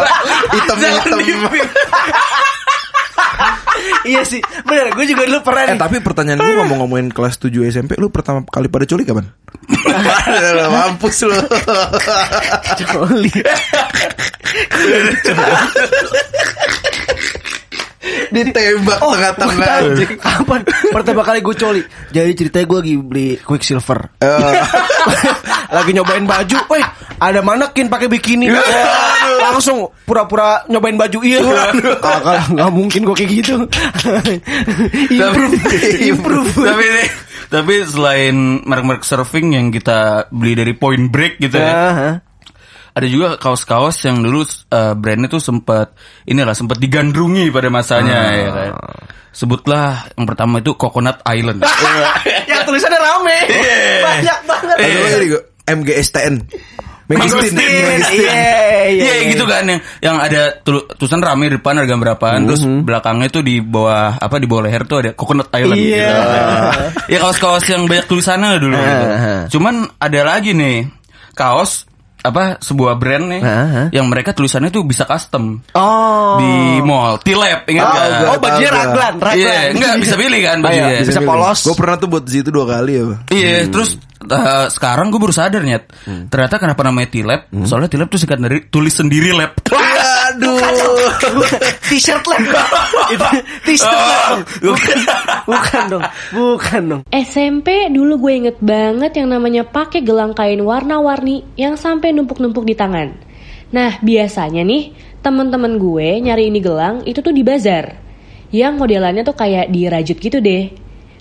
[0.55, 1.19] hitam-hitam
[4.11, 4.91] iya sih, bener.
[4.95, 5.81] Gue juga dulu pernah Eh nih.
[5.81, 9.27] tapi pertanyaan gue ngomong-ngomongin kelas 7 SMP Lu pertama kali pada culik kapan?
[10.75, 11.39] Mampus lu
[12.79, 13.31] Coli.
[18.31, 20.11] Ditembak Oh, tengah-tengah anjing.
[20.17, 20.61] Kapan?
[20.91, 21.83] Pertama kali gue coli.
[22.09, 24.01] Jadi ceritanya gue lagi beli Quicksilver.
[24.19, 24.53] Eh,
[25.77, 26.85] lagi nyobain baju, weh
[27.19, 28.47] ada manekin pakai bikini.
[28.49, 28.63] Wah,
[29.51, 31.19] langsung pura-pura nyobain baju.
[31.21, 31.41] Iya.
[31.99, 33.55] Kagak nggak mungkin gue kayak gitu.
[35.09, 35.55] improve,
[36.03, 36.51] improve.
[36.55, 37.13] tapi ini-
[37.49, 42.11] tapi selain merek-merek surfing yang kita beli dari Point Break gitu ya Aha.
[42.99, 45.95] Ada juga kaos-kaos yang dulu eh, brandnya tuh sempat
[46.27, 48.71] inilah sempat digandrungi pada masanya ya kan.
[49.31, 51.63] Sebutlah yang pertama itu Coconut Island.
[52.51, 53.39] Yang tulisannya rame.
[54.03, 54.77] Banyak banget.
[54.83, 55.29] Ada lagi nih,
[55.69, 56.35] MGSTN
[57.09, 58.33] Mangistin Iya, iya,
[58.93, 59.33] Iya iya.
[59.33, 63.41] gitu kan yang yang ada tul- tulisan rame di depan harga berapaan terus belakangnya tuh
[63.41, 66.05] di bawah apa di bawah leher tuh ada Coconut Island Iya.
[66.05, 66.21] gitu.
[67.17, 69.07] Ya kaos-kaos yang banyak tulisannya dulu gitu.
[69.57, 70.85] Cuman ada lagi nih
[71.33, 73.87] kaos apa sebuah brand nih Hah?
[73.95, 76.35] yang mereka tulisannya tuh bisa custom Oh.
[76.43, 78.09] di mall T-Lab ingat Oh, nggak?
[78.11, 79.37] gua Oh, bajunya raglan, raglan.
[79.39, 80.89] Iya, enggak bisa pilih kan bajunya.
[80.91, 81.61] Iya, bisa polos.
[81.63, 83.03] Gue pernah tuh buat di situ dua kali ya.
[83.07, 83.21] Bang.
[83.31, 85.85] Iya, terus uh, sekarang gue baru sadar nyet.
[86.05, 86.27] Hmm.
[86.27, 87.41] Ternyata kenapa namanya T-Lab?
[87.63, 89.55] Soalnya T-Lab tuh singkat dari tulis sendiri lab.
[90.29, 90.61] Aduh.
[91.89, 92.21] T-shirt.
[93.13, 93.27] Itu
[93.67, 94.39] T-shirt lab.
[94.61, 94.99] Bukan.
[95.49, 96.05] Bukan dong.
[96.37, 97.03] Bukan dong.
[97.09, 102.77] SMP dulu gue inget banget yang namanya pakai gelang kain warna-warni yang sampai numpuk-numpuk di
[102.77, 103.17] tangan.
[103.73, 104.93] Nah biasanya nih
[105.25, 107.97] temen-temen gue nyari ini gelang itu tuh di bazar.
[108.49, 110.73] Yang modelannya tuh kayak dirajut gitu deh.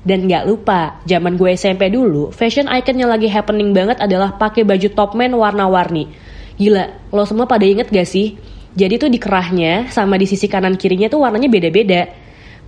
[0.08, 4.64] Dan nggak lupa, zaman gue SMP dulu, fashion icon yang lagi happening banget adalah pakai
[4.64, 6.08] baju topman warna-warni.
[6.56, 8.40] Gila, lo semua pada inget gak sih?
[8.78, 12.06] Jadi tuh di kerahnya sama di sisi kanan kirinya tuh warnanya beda-beda.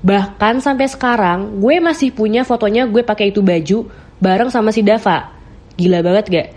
[0.02, 3.86] Bahkan sampai sekarang gue masih punya fotonya gue pakai itu baju
[4.18, 5.30] bareng sama si Dava.
[5.78, 6.48] Gila banget gak?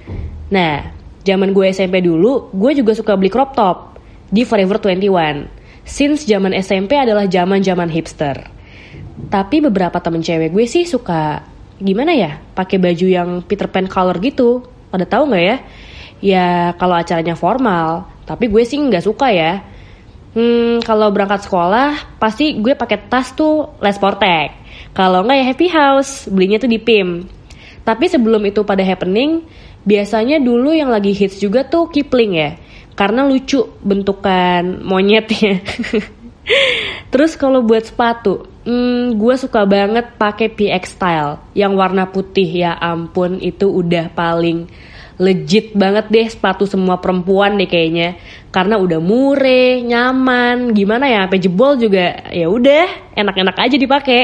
[0.49, 0.89] Nah,
[1.21, 4.01] zaman gue SMP dulu, gue juga suka beli crop top
[4.33, 5.85] di Forever 21.
[5.85, 8.49] Since zaman SMP adalah zaman-zaman hipster.
[9.29, 11.45] Tapi beberapa temen cewek gue sih suka
[11.77, 14.65] gimana ya, pakai baju yang Peter Pan color gitu.
[14.89, 15.57] Pada tahu nggak ya?
[16.23, 16.47] Ya
[16.79, 19.63] kalau acaranya formal, tapi gue sih nggak suka ya.
[20.33, 24.51] Hmm, kalau berangkat sekolah pasti gue pakai tas tuh Les Portek.
[24.97, 27.29] Kalau nggak ya Happy House, belinya tuh di PIM.
[27.83, 29.45] Tapi sebelum itu pada happening,
[29.83, 32.51] biasanya dulu yang lagi hits juga tuh Kipling ya.
[32.95, 35.61] Karena lucu bentukan monyetnya.
[37.13, 42.73] Terus kalau buat sepatu, hmm, gue suka banget pakai PX Style yang warna putih ya
[42.79, 44.67] ampun itu udah paling
[45.21, 48.17] legit banget deh sepatu semua perempuan deh kayaknya.
[48.53, 54.23] Karena udah mure, nyaman, gimana ya sampai jebol juga ya udah enak-enak aja dipakai.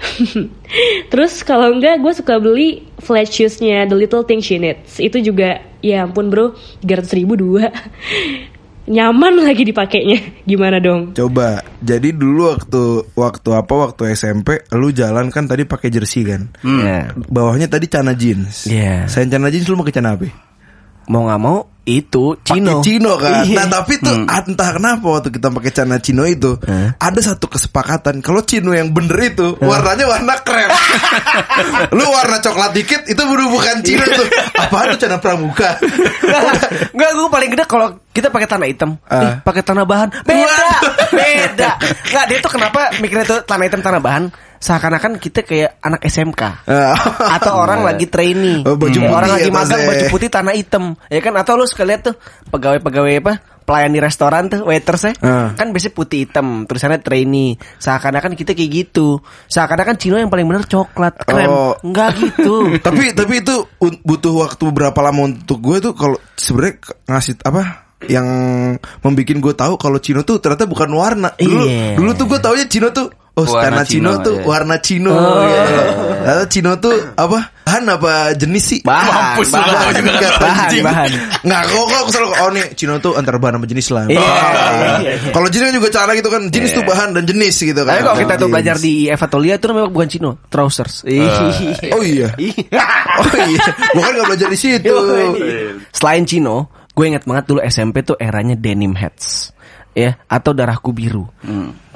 [1.12, 4.98] Terus kalau enggak gue suka beli flat shoesnya The Little Thing She Needs.
[4.98, 6.52] Itu juga ya ampun bro
[6.84, 7.72] 300 ribu dua
[8.90, 10.18] nyaman lagi dipakainya
[10.50, 11.14] gimana dong?
[11.14, 11.62] Coba.
[11.80, 12.82] Jadi dulu waktu
[13.14, 16.50] waktu apa waktu SMP lu jalan kan tadi pakai jersey kan.
[16.66, 17.14] Iya.
[17.30, 18.66] Bawahnya tadi cana jeans.
[18.66, 19.06] Iya.
[19.06, 20.26] Selain cana jeans lu pakai cana apa?
[21.06, 22.78] Mau nggak mau itu Cino.
[22.86, 23.42] Cino kan.
[23.42, 23.56] Iya.
[23.58, 26.54] Nah, tapi tuh entah kenapa waktu kita pakai cana Cino itu
[26.96, 30.70] ada satu kesepakatan kalau Cino yang bener itu warnanya warna krem.
[31.98, 34.28] lu warna coklat dikit itu baru bukan Cino tuh.
[34.54, 35.76] Apaan tuh cana pramuka?
[36.94, 38.90] Enggak, gue paling gede kalau kita pakai tanah hitam.
[39.06, 40.08] Ih, pakai tanah bahan.
[40.22, 40.70] Beda,
[41.10, 41.70] beda.
[42.10, 44.24] Enggak, dia tuh kenapa mikirnya tuh tanah hitam tanah bahan?
[44.60, 46.68] Seakan-akan kita kayak anak SMK
[47.40, 49.56] atau orang lagi trainee, Oh, baju putih orang lagi atasnya.
[49.56, 51.32] magang baju putih tanah hitam, ya kan?
[51.34, 52.14] Atau lu suka lihat tuh
[52.50, 53.34] pegawai-pegawai apa?
[53.60, 55.54] Pelayan di restoran tuh, waiters Ah.
[55.54, 57.54] kan biasanya putih hitam, tulisannya trainee.
[57.78, 59.22] Seakan-akan kita kayak gitu.
[59.46, 61.48] Seakan-akan Cino yang paling bener coklat, krem.
[61.48, 61.72] Oh.
[61.80, 62.68] Enggak gitu.
[62.84, 67.62] tapi tapi itu butuh waktu berapa lama untuk gue tuh kalau sebenarnya ngasih apa
[68.04, 68.26] yang
[69.00, 71.94] membuat gue tahu kalau Cino tuh ternyata bukan warna dulu Iya.
[71.94, 74.44] dulu tuh gue taunya Cino tuh oh Warna karena Cino, Cino, tuh iya.
[74.44, 75.82] warna Cino gitu.
[76.20, 80.42] Lalu Cino tuh apa bahan apa jenis sih Bahan, Mampus bahan, gua juga nggak tahu,
[80.42, 80.84] bahan, anjing.
[80.84, 81.10] bahan.
[81.46, 84.04] Nggak kok kok aku selalu oh nih Cino tuh antara bahan sama jenis lah.
[84.10, 84.30] Iya, Ah.
[84.74, 85.12] iya, iya.
[85.30, 87.94] Kalau jenis juga cara gitu kan jenis tuh bahan dan jenis gitu kan.
[87.94, 91.06] Tapi kalau kita tuh belajar di Eva Tolia itu namanya bukan Cino, trousers.
[91.06, 91.94] Oh iya.
[91.94, 92.28] Oh iya.
[93.94, 94.96] Bukan nggak belajar di situ.
[95.94, 99.54] Selain Cino, gue inget banget dulu SMP tuh eranya denim hats.
[99.90, 101.26] Ya, atau darahku biru.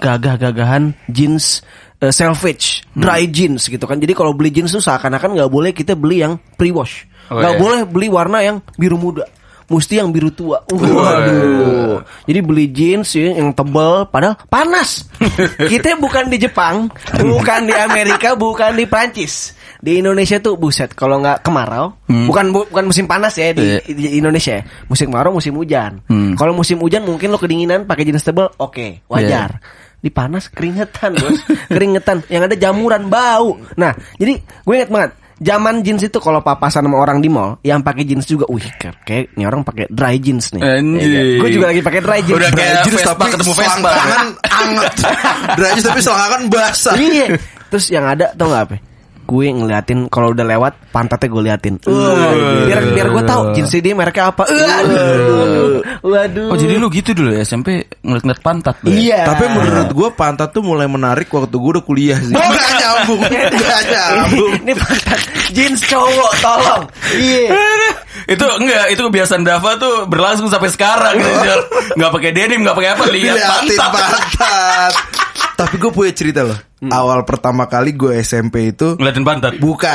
[0.03, 1.63] Gagah-gagahan jeans
[2.03, 4.03] eh, selvedge, dry jeans gitu kan.
[4.03, 7.07] Jadi kalau beli jeans tuh seakan-akan nggak boleh kita beli yang pre-wash.
[7.33, 7.61] Oh, Nggak iya.
[7.61, 9.25] boleh beli warna yang biru muda.
[9.65, 10.61] Mesti yang biru tua.
[10.69, 12.05] Waduh.
[12.29, 15.09] Jadi beli jeans ya, yang tebal padahal panas.
[15.73, 19.57] Kita bukan di Jepang, bukan di Amerika, bukan di Prancis.
[19.85, 23.79] Di Indonesia tuh buset kalau nggak kemarau, bukan bu- bukan musim panas ya di, Iya.
[23.85, 24.57] di Indonesia.
[24.57, 24.63] ya.
[24.89, 26.01] Musim kemarau, musim hujan.
[26.09, 26.33] Hmm.
[26.35, 29.61] Kalau musim hujan mungkin lo kedinginan pakai jeans tebal, oke, wajar.
[30.01, 31.37] Di panas keringetan, Bos.
[31.75, 32.25] keringetan.
[32.29, 33.61] Yang ada jamuran bau.
[33.77, 37.83] Nah, jadi gue inget banget Zaman jeans itu kalau papasan sama orang di mall yang
[37.83, 40.63] pakai jeans juga, wih kayak, ini orang pakai dry jeans nih.
[40.63, 41.43] Anjing.
[41.43, 42.39] Gue juga lagi pakai dry jeans.
[42.39, 43.75] Udah Dry kayak Jeans Vespa tapi ketemu Vespa.
[43.75, 44.95] selangkangan anget.
[45.59, 46.95] Drajis tapi selangkangan basah.
[46.95, 47.27] Iya.
[47.67, 48.77] Terus yang ada tau gak apa?
[49.25, 51.75] Gue ngeliatin kalau udah lewat pantatnya gue liatin.
[51.81, 52.69] Waduh.
[52.69, 54.45] Biar biar gue tahu jeans dia mereknya apa.
[54.45, 55.81] Waduh.
[56.05, 56.49] Waduh.
[56.53, 58.93] Oh jadi lu gitu dulu ya SMP ngeliat-ngeliat pantat ya?
[58.93, 59.21] Iya.
[59.33, 62.37] Tapi menurut gue pantat tuh mulai menarik waktu gue udah kuliah sih.
[62.37, 63.21] Gak nyambung,
[63.65, 64.53] gak nyambung.
[64.61, 65.21] Ini pantat
[65.57, 66.83] jeans cowok, tolong.
[67.17, 67.49] Iya.
[68.35, 71.17] itu enggak itu kebiasaan Dava tuh berlangsung sampai sekarang.
[71.97, 73.91] Nggak pakai denim, nggak pakai apa, lihat pantat.
[73.93, 74.95] pantat.
[75.55, 76.59] Tapi gue punya cerita loh.
[76.85, 79.57] Awal pertama kali gue SMP itu Ngeliatin pantat.
[79.57, 79.95] Bukan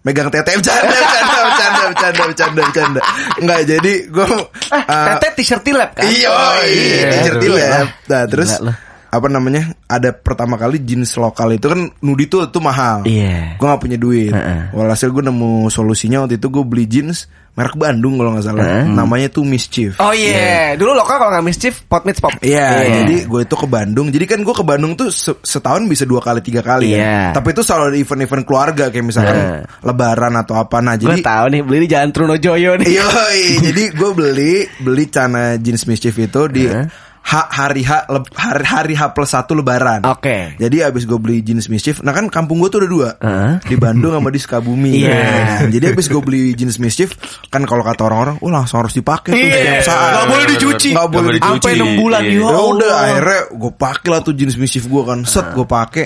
[0.00, 3.00] Megang tete Bercanda Bercanda Bercanda Bercanda Bercanda Bercanda
[3.36, 6.08] Enggak jadi Gue uh, Tete t-shirt tilap kan?
[6.08, 6.32] Iya
[6.64, 7.08] iya.
[7.20, 7.88] T-shirt Aduh, lab.
[8.08, 8.50] Nah terus.
[9.12, 13.60] Apa namanya Ada pertama kali jeans lokal itu kan Nudi tuh tuh mahal Iya.
[13.60, 14.72] Gue gak punya duit Heeh.
[14.72, 19.30] Walhasil gue nemu solusinya Waktu itu gue beli jeans Merek Bandung kalau gak salah Namanya
[19.30, 22.34] tuh Mischief Oh iya, dulu lokal kalau nggak mischief, pot meets pop.
[22.42, 22.66] Iya,
[23.02, 24.10] jadi gue itu ke Bandung.
[24.10, 27.30] Jadi kan gue ke Bandung tuh se- setahun bisa dua kali tiga kali Iya.
[27.30, 27.38] ya.
[27.38, 29.62] Tapi itu selalu ada event-event keluarga kayak misalkan Nah.
[29.80, 30.82] Lebaran atau apa.
[30.82, 32.88] Nah gue jadi tahu nih beli di Jalan Trunojoyo nih.
[32.90, 33.06] Iya,
[33.62, 36.66] jadi gue beli beli cana jeans mischief itu di
[37.24, 40.04] ha- hari H hari hari H plus satu Lebaran.
[40.04, 40.54] Oke.
[40.54, 43.52] Jadi abis gue beli jeans mischief, nah kan kampung gue tuh ada dua, Heeh.
[43.64, 44.92] di Bandung sama di Sukabumi.
[45.00, 45.16] Iya.
[45.16, 47.16] Nah, jadi abis gue beli jeans mischief,
[47.48, 49.56] kan kalau kata orang-orang, wah langsung harus dipakai tuh Iya.
[49.56, 50.10] setiap saat.
[50.14, 50.88] Nggak boleh dicuci.
[50.92, 51.52] Nggak boleh dicuci.
[51.58, 52.38] Sampai enam bulan, Iya.
[52.44, 56.04] ya udah akhirnya gue pakai lah tuh jeans mischief gue kan set gue pakai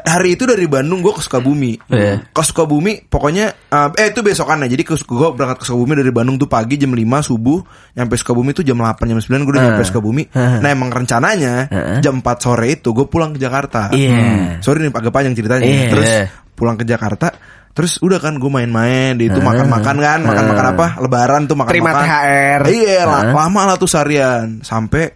[0.00, 2.22] hari itu dari Bandung gue ke Sukabumi Iya.
[2.30, 6.36] ke Sukabumi pokoknya uh, eh itu besokannya jadi ke gue berangkat ke Sukabumi dari Bandung
[6.36, 7.58] tuh pagi jam 5 subuh
[7.92, 10.22] nyampe Sukabumi tuh jam 8 jam 9 gue udah nyampe Sukabumi
[10.60, 11.54] nah emang rencananya
[11.98, 14.60] jam 4 sore itu gue pulang ke Jakarta Iya.
[14.60, 15.88] sorry nih agak panjang ceritanya Iya.
[15.88, 16.24] terus Iya.
[16.52, 17.28] pulang ke Jakarta
[17.70, 20.86] Terus udah kan gue main-main di itu makan-makan kan, makan-makan apa?
[20.98, 21.70] Lebaran tuh makan-makan.
[21.70, 22.60] Terima THR.
[22.66, 25.14] Iya, la- lama lah tuh seharian sampai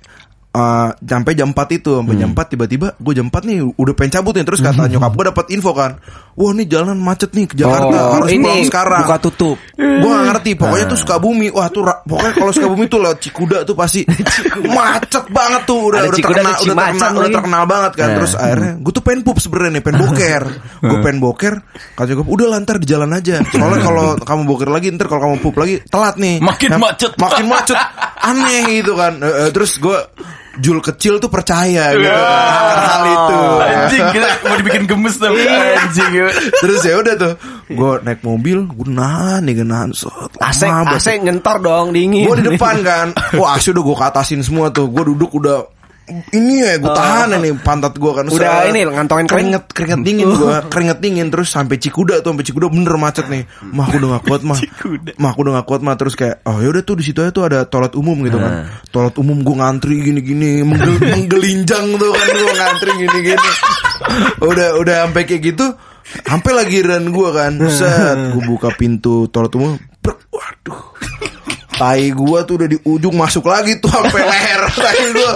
[0.54, 4.12] eh, sampai jam 4 itu, sampai jam 4 tiba-tiba gue jam 4 nih udah pengen
[4.14, 5.98] cabut nih terus kata nyokap gue dapat info kan.
[6.34, 9.06] Wah, nih jalan macet nih ke Jakarta, Oh, harus ini pulang sekarang.
[9.06, 9.54] buka tutup.
[9.78, 11.46] Gue gak ngerti, pokoknya tuh Sukabumi.
[11.48, 14.02] Wah, tuh pokoknya kalau Sukabumi tuh lewat Cikuda tuh pasti
[14.74, 18.08] macet banget tuh, udah Ada udah Cikuda, terkenal, udah terkenal, udah terkenal banget kan.
[18.18, 20.42] Terus akhirnya gue tuh pengen pup sebenarnya nih, pengen boker.
[20.82, 21.54] gue pengen boker,
[21.94, 23.34] kata nyokap, udah lantar di jalan aja.
[23.46, 26.42] Soalnya kalau kamu boker lagi, ntar kalau kamu pup lagi telat nih.
[26.42, 27.12] Makin Nah, macet.
[27.14, 27.78] Makin macet.
[28.18, 29.22] Aneh gitu kan.
[29.22, 29.98] Eh, eh, terus gue
[30.62, 33.40] Jul kecil tuh percaya gitu kan akan hal itu.
[33.64, 36.12] Anjing kita mau dibikin gemes tapi anjing.
[36.62, 37.34] Terus ya udah tuh,
[37.70, 39.90] gue naik mobil, gue nahan nih nahan.
[39.90, 40.06] AC,
[40.38, 41.18] AC banget.
[41.26, 42.26] nyentor dong dingin.
[42.28, 43.06] Gue di depan kan,
[43.40, 45.73] wah AC udah gue katasin semua tuh, gue duduk udah
[46.08, 48.24] ini ya gue tahan nih pantat gue kan.
[48.28, 48.36] Oh.
[48.36, 52.66] Udah ini, ngantongin keringet keringet dingin gue keringet dingin terus sampai Cikuda tuh sampai Cikuda
[52.68, 53.48] bener macet nih.
[53.72, 54.58] Mah aku udah gak kuat mah.
[55.16, 55.94] Mah aku udah gak kuat mah.
[55.96, 58.68] Terus kayak oh yaudah tuh di situ aja tuh ada toilet umum gitu kan.
[58.92, 63.48] Toilet umum gue ngantri gini gini menggel, menggelinjang tuh kan gue ngantri gini gini
[64.42, 65.66] udah udah sampai kayak gitu
[66.04, 69.72] sampai lagi ran gue kan set gue buka pintu toilet umum
[71.74, 75.32] Tai gua tuh udah di ujung masuk lagi tuh sampai leher Tai gua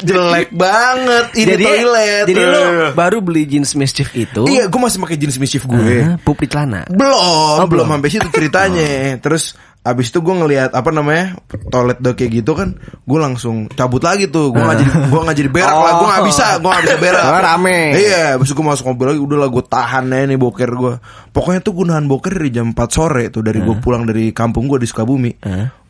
[0.00, 2.24] jelek banget ini jadi, toilet.
[2.28, 2.62] jadi lu
[2.96, 4.44] baru beli jeans mischief itu.
[4.48, 5.96] Iya, gue masih pakai jeans mischief gue.
[6.04, 6.88] Hah, pup di celana.
[6.88, 7.86] Belum, belum belum.
[7.96, 8.90] sampai situ ceritanya.
[9.24, 11.40] Terus abis itu gue ngelihat apa namanya
[11.72, 14.52] toilet udah kayak gitu kan, gue langsung cabut lagi tuh.
[14.52, 15.92] Gue nggak jadi gue nggak jadi berak lah.
[15.96, 17.24] Gue nggak bisa, gue nggak bisa berak.
[17.24, 17.78] Oh, rame.
[17.96, 19.20] Iya, abis itu gue masuk mobil lagi.
[19.24, 20.94] Udahlah gue tahan aja nih boker gue.
[21.32, 24.68] Pokoknya tuh gue nahan boker dari jam 4 sore tuh dari gue pulang dari kampung
[24.68, 25.32] gue di Sukabumi.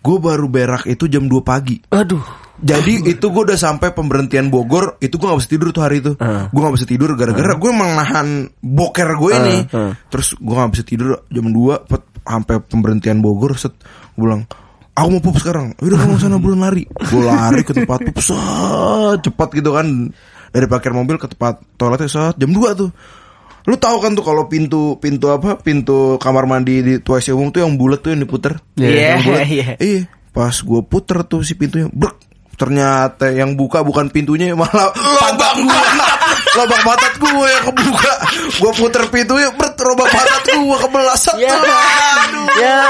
[0.01, 1.77] Gue baru berak itu jam 2 pagi.
[1.93, 2.40] Aduh.
[2.61, 6.13] Jadi itu gue udah sampai pemberhentian Bogor Itu gue gak bisa tidur tuh hari itu.
[6.53, 8.29] Gue gak bisa tidur gara-gara gue emang nahan
[8.61, 9.57] boker gue ini.
[10.13, 13.75] Terus gue gak bisa tidur jam 2 pet, Sampai pemberhentian Bogor set.
[14.15, 14.45] Gue bilang
[14.91, 15.73] Aku mau pup sekarang.
[15.81, 16.85] Udah kamu sana buruan lari.
[16.85, 19.87] Gue lari ke tempat pup set, Cepat gitu kan.
[20.51, 22.91] Dari parkir mobil ke tempat toiletnya set, Jam 2 tuh.
[23.69, 27.61] Lu tahu kan tuh kalau pintu pintu apa pintu kamar mandi di WC umum tuh
[27.61, 28.57] yang bulat tuh yang diputer.
[28.77, 29.45] Iya, bulat.
[29.57, 29.69] iya.
[29.77, 32.30] Iya, pas gue puter tuh si pintunya, brek.
[32.61, 35.81] Ternyata yang buka bukan pintunya malah pantat gue.
[36.51, 38.13] Lobang pantat gue yang kebuka.
[38.59, 41.37] Gue puter pintunya, bret, lobang pantat gue kebelah set.
[41.39, 41.55] Ya.
[41.55, 42.47] Aduh.
[42.59, 42.81] Ya,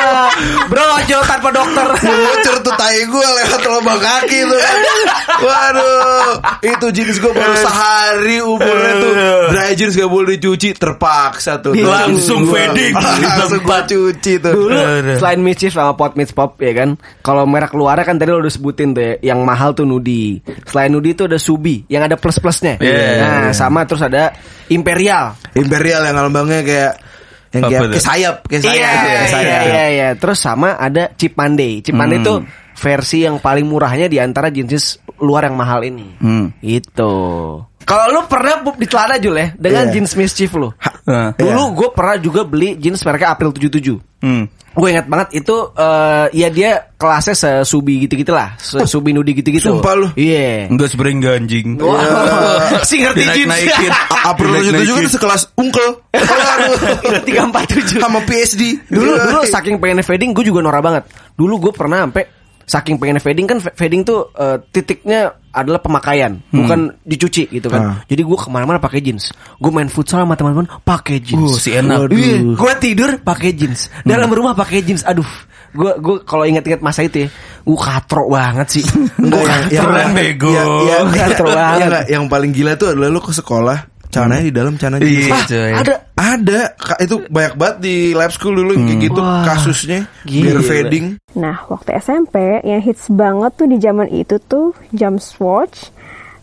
[0.66, 1.86] brojol tanpa dokter.
[2.00, 4.60] Bocor tuh tai gue lewat lubang kaki tuh.
[5.40, 9.12] Waduh Itu jeans gue baru sehari umurnya tuh
[9.50, 12.92] Dry jeans gak boleh dicuci Terpaksa tuh Langsung Gua- fading.
[12.92, 14.76] Langsung gue cuci tuh Dulu
[15.16, 18.52] selain Mischief sama Pot Meets Pop ya kan Kalau merek luarnya kan tadi lo udah
[18.52, 20.36] sebutin tuh ya Yang mahal tuh Nudi
[20.68, 23.08] Selain Nudi tuh ada Subi Yang ada plus-plusnya Iya.
[23.16, 24.32] Nah sama terus ada
[24.68, 25.34] Imperial.
[25.52, 26.92] Imperial yang lambangnya kayak
[27.50, 29.62] Yang kayak, kayak sayap Kayak sayap Iya kayak iya sayap.
[29.66, 31.82] iya iya Terus sama ada Chip Monday.
[31.82, 32.46] Chip Monday tuh
[32.78, 36.16] versi yang paling murahnya di antara jenis luar yang mahal ini.
[36.22, 36.54] Hmm.
[36.62, 37.12] Itu
[37.82, 39.92] Kalau lu pernah pup di celana Jul ya Dengan Iya.
[39.98, 40.70] jeans Mischief lu
[41.02, 41.32] Nah.
[41.32, 44.44] Dulu gue pernah juga beli jeans mereknya April 77 Hmm.
[44.70, 49.96] Gue ingat banget itu eh ya dia kelasnya sesubi gitu-gitu lah Sesubi nudi gitu-gitu Sumpah
[49.96, 50.12] lu.
[50.12, 51.80] Iya Enggak seberengga anjing.
[51.80, 52.04] Wah,
[52.84, 53.88] si ngerti jeans Dinaik-naikin.
[53.88, 55.02] A- April itu juga Dinaik-naikin.
[55.02, 55.90] tuh sekelas Uncle
[57.22, 59.24] Tiga empat tujuh Sama PSD Dulu Iya.
[59.24, 62.24] dulu saking pengen fading gue juga norak banget Dulu gue pernah sampai
[62.70, 67.82] saking pengen fading kan fa- fading tuh eh, titiknya adalah pemakaian, bukan dicuci gitu kan.
[67.82, 67.96] Ah.
[68.06, 69.34] Jadi gue ke mana-mana pakai jeans.
[69.58, 71.42] Gue main futsal sama teman-teman pakai jeans.
[71.42, 72.06] Uh, si enak.
[72.14, 73.90] Iya, gue tidur pakai jeans.
[74.06, 75.02] Dalam rumah pakai jeans.
[75.02, 75.26] Aduh,
[75.74, 77.28] gue gue kalau ingat-ingat masa itu ya,
[77.66, 78.84] gue katro banget sih.
[79.18, 80.50] Enggak, Gua yang, yang, Keren, bego.
[80.54, 82.04] yang, yang, Katro yang, banget.
[82.06, 83.78] yang paling gila tuh adalah lu ke sekolah,
[84.10, 85.22] celananya di dalam celana jeans.
[85.22, 85.72] Iya, Ah, coy.
[85.72, 90.44] ada ada Ka- itu banyak banget di lab school dulu kayak gitu Wah, kasusnya gila.
[90.44, 91.06] biar fading.
[91.32, 95.88] Nah, waktu SMP yang hits banget tuh di zaman itu tuh jam swatch,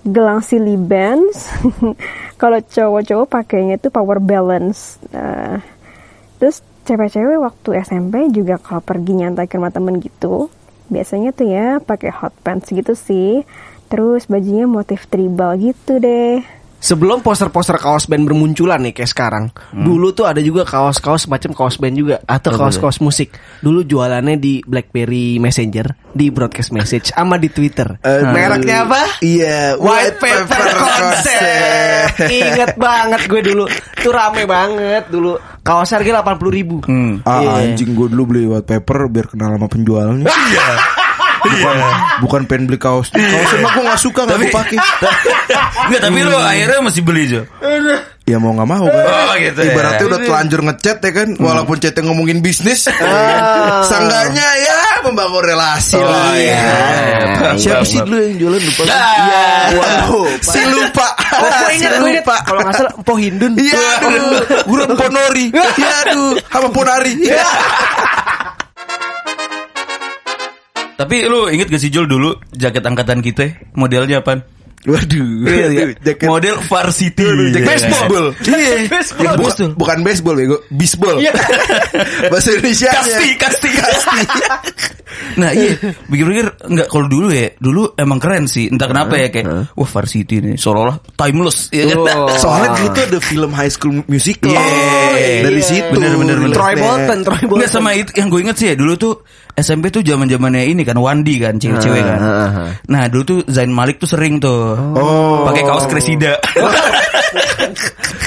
[0.02, 1.52] gelang silly bands.
[2.42, 4.98] Kalau cowok-cowok pakainya tuh power balance.
[5.10, 5.60] Nah,
[6.38, 10.48] terus cewek-cewek waktu SMP juga kalau pergi nyantai ke rumah temen gitu,
[10.88, 13.42] biasanya tuh ya pakai hot pants gitu sih.
[13.88, 16.40] Terus bajunya motif tribal gitu deh.
[16.78, 21.82] Sebelum poster-poster kaos band bermunculan nih kayak sekarang, dulu tuh ada juga kaos-kaos macam kaos
[21.82, 23.34] band juga atau kaos-kaos musik.
[23.60, 27.98] Dulu jualannya di BlackBerry Messenger, di broadcast message, sama di Twitter.
[27.98, 28.30] Aduh.
[28.30, 29.02] Mereknya apa?
[29.20, 32.30] Iya, White Paper Concept.
[32.30, 33.66] Ingat banget gue dulu.
[33.98, 35.34] Tuh rame banget dulu.
[35.66, 36.80] Kaos harga 80 ribu.
[36.86, 37.20] Hmm.
[37.26, 37.74] Ah, Iya.
[37.74, 40.30] anjing gue dulu beli white paper biar kenal sama penjualnya.
[40.48, 40.68] Iya.
[41.38, 41.76] Bukan,
[42.22, 43.08] bukan pengen beli kaos.
[43.10, 44.78] Kaos emang gue gak suka gak gue pakai.
[45.88, 47.42] Enggak, tapi lu akhirnya masih beli, Jo.
[48.28, 49.04] Ya mau gak mau kan.
[49.08, 49.72] Oh, gitu ya.
[49.72, 51.30] Ibaratnya udah telanjur ngechat ya kan.
[51.40, 52.92] Walaupun chatnya ngomongin bisnis.
[53.88, 56.36] Sangganya ya membangun relasi Oh, lah.
[56.36, 56.60] iya.
[56.60, 57.56] ya.
[57.56, 58.82] Siapa sih dulu yang jualan lupa?
[58.84, 59.00] Ya.
[59.72, 60.28] Wow.
[60.44, 61.08] Si lupa.
[61.40, 62.26] Oh, gue ingat, gue ingat.
[62.44, 63.54] Kalau nggak salah, Empo Hindun.
[63.56, 64.42] Iya aduh.
[64.68, 65.46] Gurun Ponori.
[65.56, 66.36] Iya aduh.
[66.52, 67.14] Sama Ponari.
[70.98, 74.57] Tapi lu inget gak sih Jul dulu jaket angkatan kita modelnya apa?
[74.86, 75.50] Waduh.
[76.06, 77.26] Jaket Model varsity.
[77.26, 78.26] Jaket baseball.
[78.46, 78.74] Iya.
[78.94, 79.26] Baseball.
[79.26, 79.72] Ya, bukan, Baseball.
[79.74, 81.16] bukan baseball bego, bisbol.
[82.32, 82.90] Bahasa Indonesia.
[82.94, 84.20] Kasti, kasti, kasti.
[85.42, 88.70] nah iya, pikir-pikir nggak kalau dulu ya, dulu emang keren sih.
[88.70, 91.74] Entah kenapa ya kayak, wah varsity nih, seolah-olah timeless.
[91.74, 91.98] Ya kan?
[92.06, 92.30] Oh.
[92.38, 94.54] Soalnya gitu ada film High School Musical.
[94.54, 95.48] Iya.
[95.48, 95.94] Dari situ.
[95.96, 96.56] Bener, bener, bener.
[96.56, 96.76] Troy.
[96.78, 97.58] Bolton, Troy Bolton.
[97.60, 99.14] Nggak sama itu yang gue inget sih ya dulu tuh
[99.58, 102.20] SMP tuh zaman zamannya ini kan Wandi kan cewek-cewek kan.
[102.22, 102.72] Ah, ah, ah.
[102.94, 105.46] Nah dulu tuh Zain Malik tuh sering tuh Oh.
[105.48, 106.34] pakai kaos Kresida.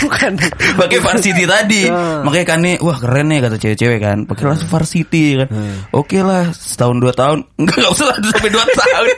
[0.01, 0.33] Bukan.
[0.81, 1.83] pakai varsity tadi.
[1.93, 2.25] Ah.
[2.25, 4.19] Makanya kan nih, wah keren nih kata cewek-cewek kan.
[4.25, 5.49] Pakai lah varsity kan.
[5.53, 5.77] Hmm.
[5.93, 7.45] Oke lah, setahun dua tahun.
[7.61, 9.17] Enggak usah lah sampai dua tahun.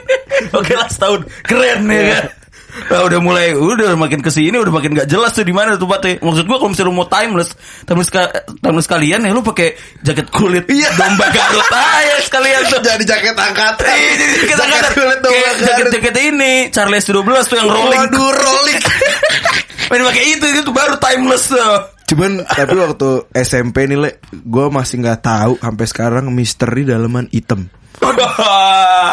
[0.59, 1.21] Oke lah setahun.
[1.47, 2.42] Keren ya kan.
[2.73, 6.25] Nah, udah mulai udah makin ke sini udah makin gak jelas tuh di mana tempatnya.
[6.25, 7.53] Maksud gua kalau misalnya mau timeless,
[7.85, 10.89] timeless, ka- timeless kalian ya lu pakai jaket kulit Iya.
[10.97, 12.81] domba Garut aja sekalian tuh.
[12.81, 13.85] Jadi jaket angkatan.
[13.85, 14.93] Iya, jadi jaket angkatan.
[14.97, 15.33] kulit dong.
[15.33, 18.01] Kayak jaket-jaket ini Charles 12 tuh yang rolling.
[18.09, 18.81] Waduh, rolling.
[19.93, 21.77] Main pakai itu itu baru timeless tuh.
[22.09, 27.69] Cuman tapi waktu SMP nih le, gue masih nggak tahu sampai sekarang misteri dalaman hitam.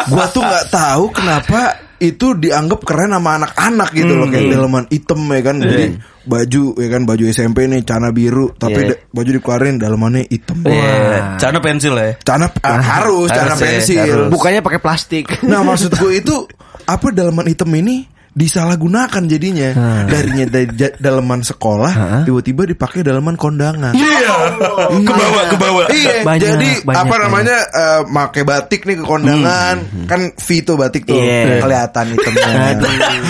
[0.10, 1.60] Gua tuh nggak tahu kenapa
[2.00, 5.56] itu dianggap keren sama anak-anak gitu loh kayak dalaman hitam ya kan.
[5.60, 5.86] Jadi
[6.24, 8.90] baju ya kan baju SMP nih cana biru tapi Iya.
[8.96, 10.64] da- baju dikeluarin dalamannya hitam.
[10.64, 12.16] Wah, Cana pensil ya.
[12.24, 14.00] Cana ah, harus cana ya, pensil.
[14.00, 14.32] harus.
[14.32, 15.26] Bukannya pakai plastik.
[15.44, 16.36] Nah maksud gue itu
[16.88, 19.70] apa dalaman hitam ini disalahgunakan jadinya
[20.06, 20.68] darinya dari
[20.98, 23.94] dalaman sekolah tiba-tiba dipakai dalaman kondangan.
[23.94, 24.36] Iya.
[25.02, 25.86] Ke bawah, ke bawah.
[25.90, 29.76] Iya, Banyak, jadi banyak, apa namanya eh, make batik nih ke kondangan
[30.06, 31.60] kan V tuh batik tuh Iya.
[31.60, 32.48] kelihatan hitamnya.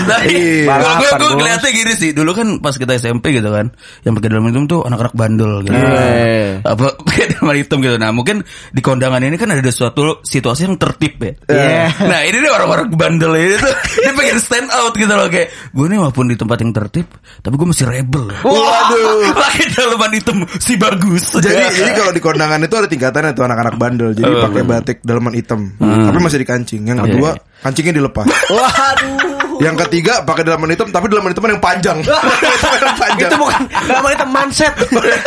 [0.06, 0.66] Nah, Iya.
[0.68, 1.38] kalau gue Balapan, gue bos.
[1.39, 2.10] ngeliatnya gini sih.
[2.12, 3.72] Dulu kan pas kita SMP gitu kan,
[4.04, 5.76] yang pakai dalam hitam tuh anak-anak bandel gitu.
[5.76, 6.62] Iya.
[6.64, 7.95] Apa pakai dalam hitam gitu.
[7.97, 11.34] Nah, mungkin di kondangan ini kan ada suatu situasi yang tertib ya.
[11.50, 11.84] Iya.
[12.06, 15.85] Nah, ini nih orang-orang bandel ini tuh dia pengen stand out gitu loh kayak gue
[15.85, 17.07] nih walaupun di tempat yang tertib,
[17.39, 18.29] tapi gue masih rebel.
[18.41, 19.33] Waduh.
[19.41, 21.33] Pakai dalaman hitam si bagus.
[21.33, 24.11] Jadi jadi kalau di kondangan itu ada tingkatannya tuh anak-anak bandel.
[24.11, 25.73] Jadi Oh, pakai batik dalaman hitam.
[25.77, 26.85] Tapi masih dikancing.
[26.85, 27.29] Yang kedua
[27.59, 28.25] kancingnya dilepas.
[28.47, 29.38] Waduh.
[29.60, 31.97] Yang ketiga pakai dalaman hitam tapi dalaman hitam yang panjang.
[32.84, 33.30] Yang panjang.
[33.30, 34.74] Itu bukan namanya itu mindset.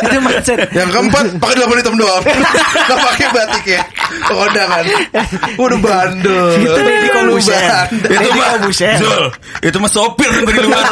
[0.08, 0.58] itu mindset.
[0.72, 2.22] Yang keempat pakai dalaman hitam doang.
[2.88, 3.82] Gak pakai batik ya.
[4.24, 4.84] Kondangan.
[5.60, 6.44] Udah bandel.
[6.64, 6.80] Itu
[7.12, 7.60] Corbuzier.
[7.60, 8.12] Bandel.
[8.16, 8.50] itu mah.
[8.72, 9.22] Jul,
[9.60, 10.84] itu mah sopir dari luar.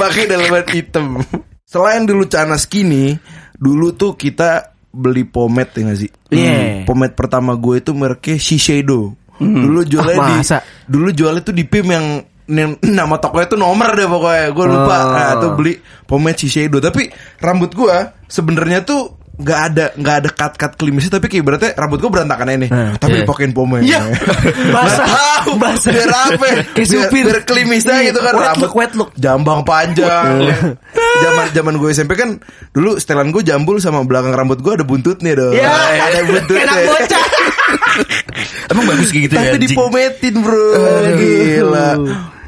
[0.00, 1.20] pakai dalaman hitam.
[1.68, 3.18] Selain dulu cana skinny,
[3.58, 6.10] dulu tuh kita beli pomade ya gak sih?
[6.30, 6.86] Iya.
[6.86, 9.18] Pomade pertama gue itu mereknya Shiseido.
[9.40, 10.36] Dulu jualnya Ah, di
[10.86, 12.06] dulu jualnya tuh di PIM yang
[12.44, 14.46] yang- nama tokonya tuh nomor deh pokoknya.
[14.52, 14.96] Gue lupa.
[15.00, 15.12] Oh.
[15.16, 15.74] nah, tuh beli.
[16.04, 16.78] Pomade Shiseido.
[16.78, 17.08] Tapi
[17.40, 17.96] rambut gue
[18.28, 22.46] sebenarnya tuh nggak ada nggak ada cut cut klimisnya tapi kayak berarti rambut gue berantakan
[22.52, 23.22] ini tapi Iya.
[23.22, 23.98] dipakein pomade Iya.
[24.70, 25.06] Basah.
[25.54, 25.90] Basah.
[25.90, 27.24] biar apa Kayak supir.
[27.24, 29.10] biar klimisnya Iya, gitu kan wet rambut look, wet look.
[29.14, 30.54] jambang panjang
[31.16, 32.38] zaman zaman gue SMP kan
[32.70, 35.72] dulu setelan gue jambul sama belakang rambut gue ada buntutnya dong Iya.
[36.00, 37.24] ada buntutnya Enak bocah.
[38.70, 39.40] Emang bagus kayak gitu ya.
[39.44, 40.66] tapi dipometin bro
[41.12, 41.88] Gila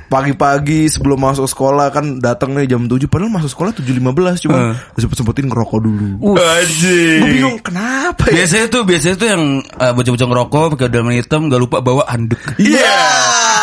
[0.07, 4.07] Pagi-pagi sebelum masuk sekolah kan datang nih jam 7 Padahal masuk sekolah 7.15
[4.41, 4.59] Cuma
[4.93, 7.19] sempet-sempetin ngerokok dulu Anjing.
[7.19, 9.43] Gue bingung kenapa ya Biasanya tuh biasanya tuh yang
[9.73, 12.39] uh, bocah-bocah ngerokok pakai dalam hitam gak lupa bawa anduk.
[12.57, 13.03] Iya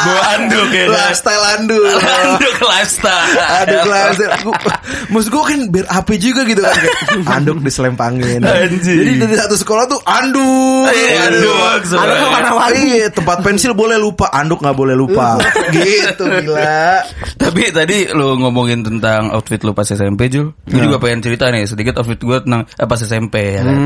[0.03, 0.83] Bawa anduk ya.
[0.83, 0.91] kan?
[1.07, 1.83] Lifestyle anduk
[2.19, 3.27] anduk lifestyle.
[3.55, 4.61] Anduk lifestyle Gua-
[5.05, 6.75] Maksud gue kan biar AP juga gitu kan
[7.07, 8.99] Kayak Anduk diselempangin Anjing.
[8.99, 11.79] Jadi dari satu sekolah tuh anduk Iya, anduk.
[11.93, 12.75] Anduk ke mana-mana.
[12.75, 15.39] Iya tempat pensil boleh lupa Anduk gak boleh lupa
[15.71, 17.03] Gitu gila
[17.43, 21.63] Tapi tadi lu ngomongin tentang outfit lu pas SMP Jul Gue juga pengen cerita nih
[21.63, 23.77] sedikit outfit gue tentang eh, pas SMP ya kan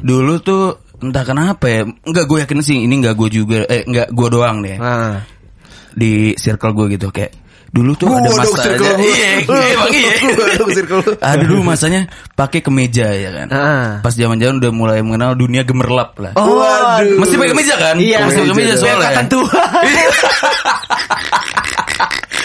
[0.00, 0.62] Dulu tuh
[1.00, 4.60] entah kenapa ya Enggak gue yakin sih ini enggak gue juga Eh enggak gue doang
[4.60, 5.24] nih Nah.
[5.90, 7.32] Di circle gue gitu kayak
[7.70, 9.06] Dulu tuh ada Gua dong masa circle lu.
[9.06, 10.12] Iya iya, emang iya.
[11.22, 12.02] Ada dulu masanya
[12.34, 13.90] pakai kemeja ya kan Ah.
[14.02, 17.22] Pas zaman-zaman udah mulai mengenal dunia gemerlap lah Oh, Waduh.
[17.22, 17.94] Mesti pakai kemeja kan?
[17.94, 18.26] Iya.
[18.26, 18.94] Mesti pakai kemeja soalnya.
[18.98, 19.46] Kelihatan tua.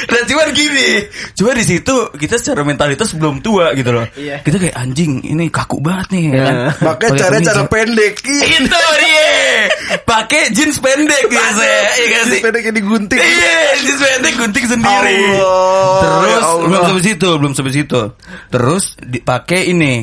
[0.05, 4.05] Dan cuman gini, cuma di situ kita secara mentalitas belum tua gitu loh.
[4.13, 4.43] Iya.
[4.43, 6.55] Kita kayak anjing, ini kaku banget nih ya kan.
[6.83, 9.31] Makanya Pakai cara cara pendek Itu dia.
[10.03, 12.39] Pakai jeans pendek biasa, iya gak sih?
[12.43, 15.19] Pendek yang digunting Iya, jeans pendek gunting sendiri.
[15.39, 16.67] Allah, Terus ya Allah.
[16.67, 18.01] belum sampai situ, belum sampai situ.
[18.51, 19.93] Terus dipakai ini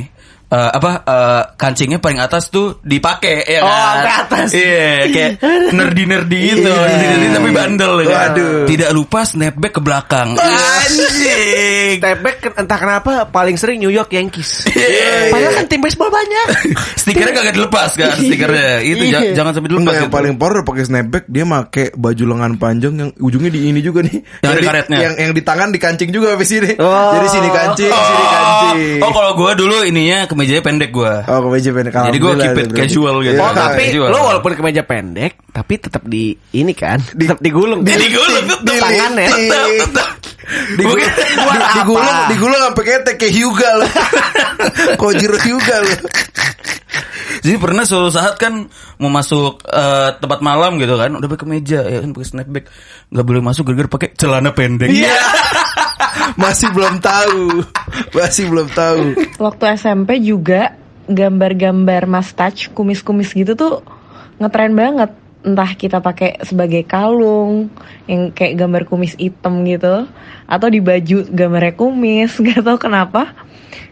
[0.53, 3.81] eh, apa eh, kancingnya paling atas tuh dipakai ya Oh, kan?
[3.97, 4.49] sampai atas.
[4.53, 5.31] Iya, kayak
[5.73, 7.09] nerdy nerdy gitu, Iya.
[7.09, 8.05] nerdy tapi bandel ya.
[8.05, 8.17] kan?
[8.29, 8.59] Waduh.
[8.67, 10.29] Tidak lupa snapback ke belakang.
[10.37, 11.97] Anjing.
[11.99, 14.51] Step back ke- entah kenapa paling sering New York Yankees.
[14.83, 15.31] Iya.
[15.31, 16.47] Padahal kan tim baseball banyak.
[17.01, 18.83] Stikernya kagak dilepas kan stikernya.
[18.83, 19.33] Itu Iya.
[19.33, 19.83] jangan sampai dilepas.
[19.85, 23.71] Enggak yang paling parah udah pakai snapback dia make baju lengan panjang yang ujungnya di
[23.71, 24.19] ini juga nih.
[24.43, 24.99] Yang di- karetnya.
[25.01, 26.75] Yang yang di tangan dikancing juga habis ini.
[26.77, 27.15] Oh.
[27.15, 29.01] Jadi sini kancing, sini kancing.
[29.01, 31.13] Oh, kalau gue dulu ininya kemejanya pendek gue.
[31.25, 31.93] Oh, kemeja pendek.
[31.95, 33.39] Jadi gua Alhamdulillah, keep it casual gitu.
[33.39, 34.09] Oh tapi Casual.
[34.11, 37.95] lo walaupun kemeja pendek tapi tetap di ini kan tetap digulung kan?
[37.95, 38.75] Digulung, tetep.
[38.77, 39.29] tangannya.
[39.29, 40.09] Tetep, tetep.
[40.75, 43.87] Digulung, Mungkin- di- digulung, digulung sampai ketek kayak Hyuga lu.
[45.01, 45.95] Kojiro Hyuga lu.
[47.43, 48.69] Jadi pernah suatu saat kan
[48.99, 52.65] mau masuk eh, tempat malam gitu kan, udah pakai kemeja ya kan pakai snapback,
[53.09, 54.87] nggak boleh masuk gara-gara pakai celana pendek.
[54.87, 55.17] Iya.
[56.37, 57.65] Masih belum tahu.
[58.17, 59.03] Masih belum tahu.
[59.37, 60.77] Waktu SMP juga
[61.11, 63.85] gambar-gambar mustache, kumis-kumis gitu tuh
[64.41, 65.11] ngetren banget.
[65.43, 67.67] Entah kita pakai sebagai kalung
[68.07, 70.07] yang kayak gambar kumis hitam gitu
[70.47, 73.35] atau di baju gambarnya kumis, nggak tahu kenapa.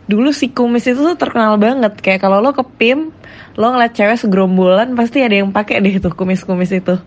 [0.07, 1.99] Dulu si kumis itu tuh terkenal banget.
[1.99, 3.11] Kayak kalau lo ke PIM,
[3.59, 6.99] lo ngeliat cewek segerombolan pasti ada yang pakai deh tuh kumis-kumis itu.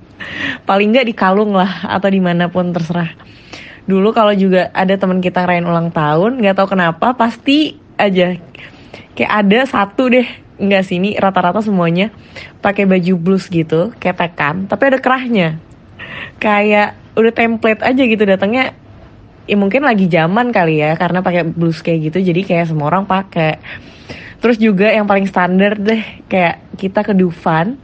[0.68, 3.12] Paling nggak di kalung lah atau di mana pun terserah.
[3.84, 8.36] Dulu kalau juga ada teman kita ngerayain ulang tahun, nggak tahu kenapa pasti aja
[9.14, 10.26] kayak ada satu deh
[10.58, 12.14] nggak sini rata-rata semuanya
[12.62, 15.60] pakai baju blues gitu ketekan tapi ada kerahnya.
[16.40, 18.74] Kayak udah template aja gitu datangnya
[19.44, 23.06] ya mungkin lagi zaman kali ya karena pakai blues kayak gitu jadi kayak semua orang
[23.06, 23.60] pakai.
[24.40, 27.80] Terus juga yang paling standar deh kayak kita ke Dufan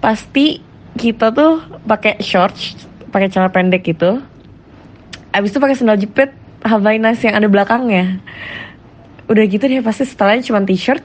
[0.00, 0.60] pasti
[0.96, 2.76] kita tuh pakai shorts
[3.08, 4.20] pakai celana pendek gitu
[5.32, 6.30] abis itu pakai sandal jepit
[6.66, 8.18] Havainas yang ada belakangnya.
[9.26, 11.02] Udah gitu deh pasti setelahnya cuma t-shirt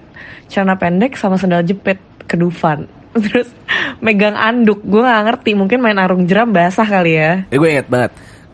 [0.49, 1.97] celana pendek sama sandal jepit
[2.27, 2.85] ke Dufan
[3.27, 3.49] terus
[3.99, 7.43] megang anduk gue nggak ngerti mungkin main arung jeram basah kali ya.
[7.51, 8.11] Eh, gue inget banget.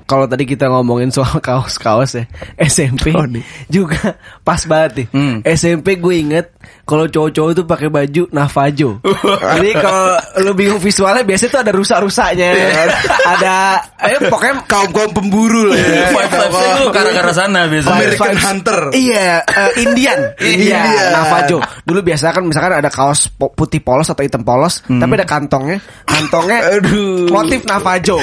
[0.07, 2.23] Kalau tadi kita ngomongin soal kaos-kaos ya
[2.57, 3.43] SMP Oh, nih.
[3.67, 5.07] juga pas banget nih.
[5.11, 5.37] Hmm.
[5.43, 6.47] SMP gue inget
[6.83, 8.89] kalau cowok-cowok itu pakai baju Navajo.
[9.59, 10.07] Jadi kalau
[10.41, 12.49] lu bingung visualnya biasanya tuh ada rusak-rusaknya.
[13.35, 13.55] ada
[14.01, 16.07] eh pokoknya Kaum kaum pemburu lah ya.
[16.09, 17.91] Five Five itu gara-gara sana biasanya.
[17.93, 18.79] American Vibes- Hunter.
[18.91, 20.19] Iya, eh, Indian.
[20.37, 20.87] Iya, Indian.
[21.11, 21.57] Navajo.
[21.83, 25.83] Dulu biasa kan misalkan ada kaos putih polos atau hitam polos, tapi ada kantongnya.
[26.03, 27.27] Kantongnya Aduh.
[27.27, 28.15] motif Navajo.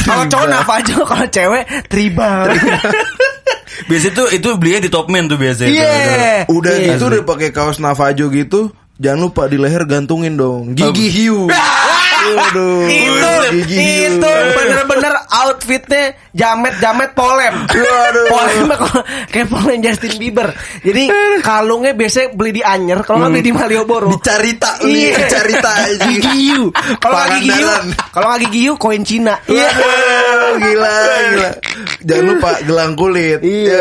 [0.00, 2.48] Kalau cowok Navajo, kalau cewek tribal.
[3.82, 5.68] Biasanya tuh itu belinya di Topman tuh biasanya.
[5.68, 5.82] tuh.
[5.82, 6.38] Iya.
[6.48, 6.88] Udah Iya.
[6.94, 10.72] gitu udah pakai kaos Navajo gitu, jangan lupa di leher gantungin dong.
[10.72, 11.48] Gigi hiu.
[12.22, 12.86] Waduh.
[12.86, 13.30] itu
[13.66, 13.78] Gigi.
[14.06, 17.54] itu bener-bener outfitnya jamet jamet polem
[18.26, 18.68] polem
[19.28, 20.48] kayak polem Justin Bieber
[20.80, 25.12] jadi kalungnya biasanya beli di Anyer kalau nggak beli di Malioboro Di Carita, Iya.
[25.12, 26.04] di Carita aja.
[26.08, 26.72] Gigi Yu.
[26.98, 27.86] kalau nggak gigi Yu Pangandaran.
[28.10, 29.68] kalau nggak gigi Yu koin Cina Iya.
[30.52, 30.92] gila,
[31.32, 31.50] gila.
[32.02, 33.38] Jangan lupa gelang kulit.
[33.40, 33.80] Iya.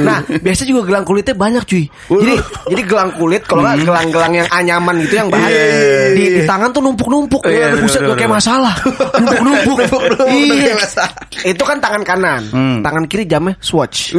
[0.00, 1.84] Nah, biasa juga gelang kulitnya banyak cuy.
[1.88, 2.34] Jadi
[2.70, 6.40] jadi gelang kulit kalau nggak gelang-gelang yang anyaman gitu yang bahan Iya, iya, di, di
[6.40, 6.46] iya.
[6.46, 7.42] tangan tuh numpuk-numpuk.
[7.44, 8.74] Iya, Iya, buset gue kayak masalah.
[9.18, 9.76] Numpuk-numpuk.
[9.84, 10.74] Numpuk-numpuk iya.
[11.54, 12.42] Itu kan tangan kanan.
[12.50, 12.78] Hmm.
[12.82, 14.12] Tangan kiri jamnya swatch.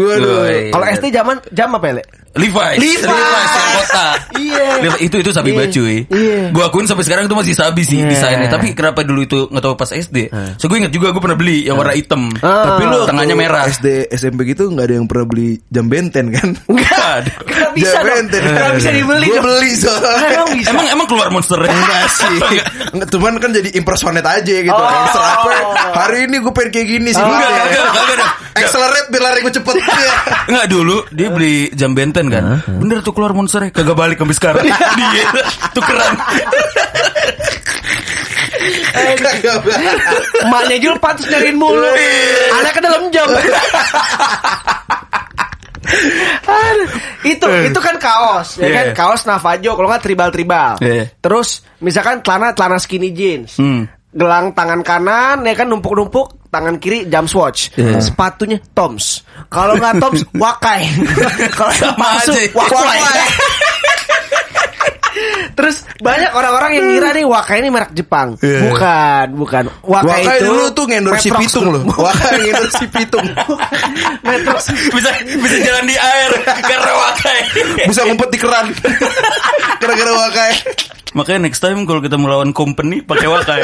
[0.72, 2.04] Kalau SD zaman jam apa ya, Le?
[2.36, 3.04] Levi's, Levi's.
[3.06, 4.18] yang kotak.
[4.36, 4.66] Iya.
[4.82, 5.58] Levi- itu itu sabi Iya.
[5.58, 5.96] banget cuy.
[6.06, 6.40] Iya.
[6.50, 8.10] Gua akuin sampai sekarang itu masih sabi sih Iya.
[8.10, 8.50] desainnya.
[8.50, 10.28] Tapi kenapa dulu itu nggak tahu pas SD?
[10.56, 12.28] So gue inget juga gue pernah beli yang warna hitam.
[12.40, 12.76] Ah.
[12.76, 13.64] Tapi lu tengahnya merah.
[13.66, 16.50] SD SMP gitu nggak ada yang pernah beli jam benten kan?
[16.72, 17.32] Enggak.
[17.42, 18.16] Enggak bisa Jam dong.
[18.28, 18.42] benten.
[18.76, 20.28] Bisa dibeli Gue beli soalnya.
[20.36, 20.68] Emang bisa.
[20.70, 22.38] Emang emang keluar monster Enggak sih
[23.08, 24.84] Cuman kan jadi impersonate aja gitu Oh.
[24.86, 25.50] Yang serapa
[25.96, 27.26] Hari ini gue pengen kayak gini sih Oh.
[27.26, 27.64] Enggak, ya.
[27.64, 28.32] enggak, enggak, enggak, enggak.
[28.56, 30.12] Accelerate biar lari gue cepet Iya.
[30.46, 32.62] Enggak dulu dia beli jam benten kan.
[32.66, 34.64] Bener tuh keluar monsternya kagak balik sampai sekarang.
[34.68, 35.26] Dia
[35.76, 36.14] tukeran.
[40.42, 41.82] Emaknya Jul pantas nyariin mulu.
[41.84, 42.62] Iya.
[42.62, 43.28] Anaknya dalam jam.
[47.26, 48.74] Itu itu kan kaos ya Iya.
[48.74, 51.10] kan kaos Navajo kalau nggak tribal tribal Iya.
[51.18, 53.86] terus misalkan celana celana skinny jeans Hmm.
[54.10, 58.00] gelang tangan kanan ya kan numpuk numpuk tangan kiri jam swatch Iya.
[58.00, 60.88] sepatunya Toms kalau nggak Toms Wakai
[61.58, 62.32] kalau aja.
[62.56, 63.00] Wakai
[65.56, 68.36] Terus banyak orang-orang yang ngira nih Wakai ini merek Jepang.
[68.44, 68.68] Iya.
[68.68, 69.64] Bukan, bukan.
[69.88, 71.84] Wakai, Wakai itu dulu tuh ngendorse si Pitung loh.
[71.96, 73.26] Wakai ngendorse si Pitung
[74.28, 77.40] Metrox bisa bisa jalan di air karena wakai.
[77.88, 78.68] Bisa ngumpet di keran
[79.80, 80.52] Gara-gara Wakai
[81.16, 83.62] Makanya next time kalau kita melawan company pakai wakai.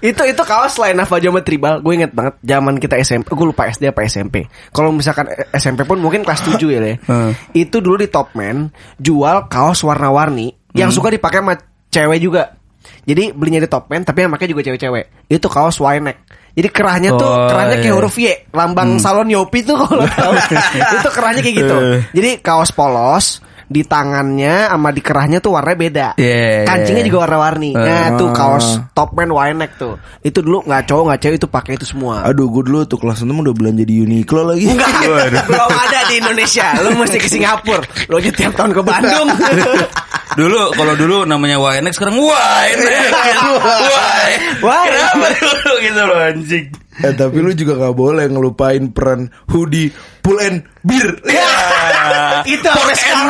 [0.00, 1.80] Itu itu kaos lain Navajo sama Tribal?
[1.80, 5.98] Gue inget banget zaman kita SMP gue lupa SD apa SMP kalau misalkan SMP pun
[5.98, 6.92] mungkin kelas 7 ya Le.
[7.08, 7.32] Hmm.
[7.50, 11.54] itu dulu di Topman jual kaos warna-warni yang suka dipakai sama
[11.88, 12.54] cewek juga.
[13.02, 15.26] Jadi belinya di Topman tapi yang pakai juga cewek-cewek.
[15.26, 16.18] Itu kaos Y-neck.
[16.52, 17.96] Jadi kerahnya tuh Oh, kerahnya kayak iya.
[17.96, 18.26] huruf Y.
[18.52, 20.32] Lambang salon Yopi tuh kalau tahu.
[21.00, 21.76] Itu kerahnya kayak gitu.
[21.76, 22.00] Eh.
[22.12, 27.08] jadi kaos polos di tangannya sama di kerahnya tuh warnanya beda Iya, kancingnya iya.
[27.12, 27.84] juga warna-warni Eh.
[27.84, 28.66] nah tuh kaos
[28.96, 29.94] Topman Y-neck tuh.
[30.24, 32.24] Itu dulu nggak cowok nggak cewek itu pakai itu semua.
[32.24, 36.14] Aduh gue dulu tuh kelas 6 udah belanja di Uniqlo lagi Enggak, belum ada di
[36.18, 36.66] Indonesia.
[36.82, 37.84] Lu mesti ke Singapura.
[38.08, 39.28] Lu aja tiap tahun ke Bandung.
[40.38, 43.10] Dulu kalau dulu namanya YNX sekarang YNX.
[44.62, 44.84] Why?
[44.86, 46.66] Kenapa dulu gitu loh anjing.
[46.98, 51.14] Eh tapi lu juga gak boleh ngelupain peran hoodie pull and beer
[52.54, 53.26] itu sampai sekarang.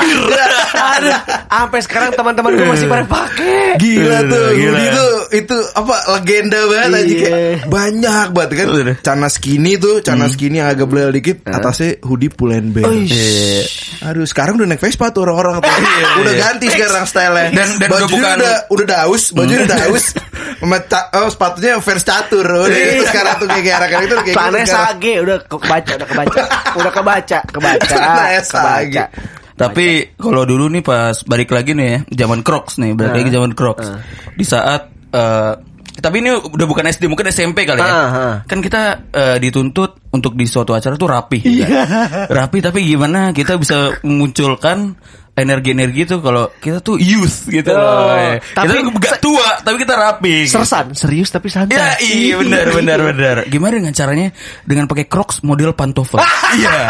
[0.94, 1.14] Aduh,
[1.48, 3.76] sampai sekarang teman-teman gue masih pada pakai.
[3.76, 4.68] Gila tuh Gila.
[4.68, 7.20] hoodie tuh itu apa legenda banget aja Iya.
[7.20, 8.66] kayak banyak banget kan.
[9.00, 12.88] Cana skinny tuh Cana skinny yang agak belel dikit Atasnya hoodie pull and bear.
[14.04, 15.70] Aduh sekarang udah naik Vespa tuh orang-orang tuh.
[16.20, 20.04] Udah ganti sekarang style Dan- dan udah bukan- udah, udah daus Baju udah daus.
[20.58, 22.42] Oh, sepatunya fans catur.
[22.42, 24.66] Udah gitu sekarang tuh kayak anak itu kayak gitu sekarang.
[24.66, 26.40] sage udah kebaca, udah kebaca,
[26.74, 27.96] udah kebaca, kebaca,
[28.68, 29.04] kebaca.
[29.58, 33.52] Tapi kalau dulu nih pas balik lagi nih ya, zaman Crocs nih, balik lagi zaman
[33.58, 33.86] Crocs.
[34.38, 35.52] Di saat eh,
[35.98, 37.90] tapi ini udah bukan SD, mungkin SMP kali ya.
[37.90, 38.34] Ah, ah.
[38.46, 41.42] Kan kita eh, dituntut untuk di suatu acara tuh rapi.
[42.30, 44.94] Rapi tapi gimana kita bisa memunculkan
[45.38, 48.10] energi-energi tuh kalau kita tuh youth gitu loh.
[48.10, 48.42] Oh, ya.
[48.54, 50.34] tapi- kita gak tua, tapi kita rapi.
[50.50, 51.78] Sersan, serius tapi santai.
[51.78, 53.36] Ya iya benar benar benar.
[53.46, 54.28] Gimana dengan caranya
[54.66, 56.18] dengan pakai Crocs model pantofel?
[56.48, 56.80] Iya.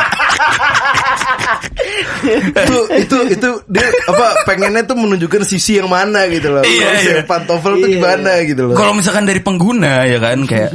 [2.63, 6.63] Itu itu itu dia apa pengennya tuh menunjukkan sisi yang mana gitu loh.
[6.63, 7.15] Iya, iya.
[7.25, 8.77] pantofel tuh gimana gitu loh.
[8.77, 10.71] Kalau misalkan dari pengguna ya kan kayak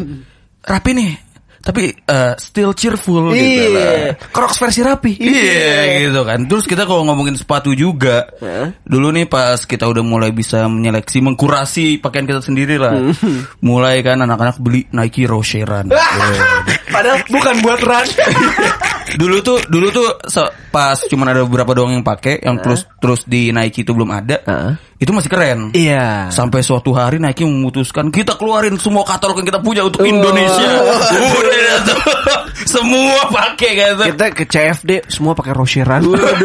[0.63, 1.11] rapi nih,
[1.63, 3.87] tapi eh, still cheerful gitu lah.
[3.87, 5.15] Iya, Crocs versi rapi.
[5.15, 6.43] Iya gitu kan.
[6.43, 8.27] Terus kita kalau ngomongin sepatu juga,
[8.83, 12.99] dulu nih pas kita udah mulai bisa menyeleksi, mengkurasi pakaian kita sendiri lah.
[13.63, 15.87] Mulai kan anak-anak beli Nike Rocheran.
[16.93, 18.07] Padahal bukan buat run.
[19.21, 20.09] dulu tuh dulu tuh
[20.73, 24.43] pas cuman ada beberapa doang yang pakai, yang terus terus di Nike itu belum ada.
[24.43, 24.73] Heeh.
[24.99, 25.75] Itu masih keren.
[25.75, 26.31] Iya.
[26.31, 30.69] Sampai suatu hari Nike memutuskan kita keluarin semua katalog yang kita punya untuk Indonesia.
[31.11, 31.52] Udah
[32.73, 34.03] semua pakai gitu.
[34.09, 36.01] Kita ke CFD semua pakai Rocheran.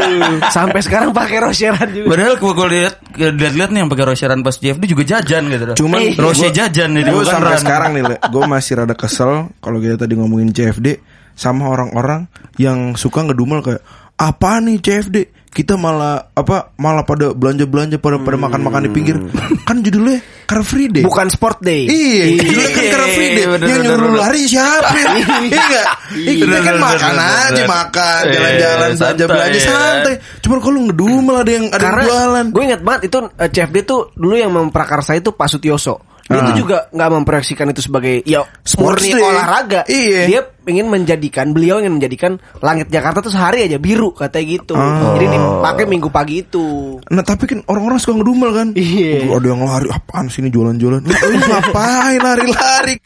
[0.50, 2.06] Sampai sekarang pakai Rocheran juga.
[2.08, 5.64] Padahal kalau kalau lihat lihat-lihat nih yang pakai Rocheran pas JFD juga jajan gitu.
[5.78, 7.60] Cuman Eh, Roche gua- jajan nih Gue sampai run.
[7.60, 11.00] sekarang nih, gue masih rada kesel kalau kita tadi ngomongin CFD
[11.32, 13.82] sama orang-orang yang suka ngedumel kayak
[14.18, 15.16] apa nih CFD
[15.48, 19.16] kita malah apa malah pada belanja belanja pada pada makan makan di pinggir
[19.64, 21.84] kan judulnya Car Free Day Bukan sport day.
[21.84, 23.44] Iya, judulnya kan Car Free Day.
[23.68, 24.96] Yang nyuruh lari siapa?
[25.18, 25.86] Iya enggak?
[26.16, 29.66] Iya, kita kan makan aja, makan, Iya, jalan-jalan, belanja belanja ya.
[29.68, 30.14] santai.
[30.40, 32.44] Cuman kalau ngedumel ada yang ada yang jualan.
[32.48, 36.00] gue ingat banget itu eh, CFD tuh dulu yang memprakarsa itu Pak Sutioso.
[36.28, 39.24] Dia itu juga nggak memproyeksikan itu sebagai ya Sports murni day.
[39.24, 39.80] olahraga.
[39.88, 40.20] Iya.
[40.28, 44.76] Dia ingin menjadikan beliau ingin menjadikan langit Jakarta tuh sehari aja biru katanya gitu.
[44.76, 45.16] Oh.
[45.16, 47.00] Jadi dipakai minggu pagi itu.
[47.08, 49.32] Nah tapi kan orang-orang suka ngedumel kan Iya.
[49.32, 53.00] Ada yang lari Apaan sini jualan-jualan lu ngapain lari-lari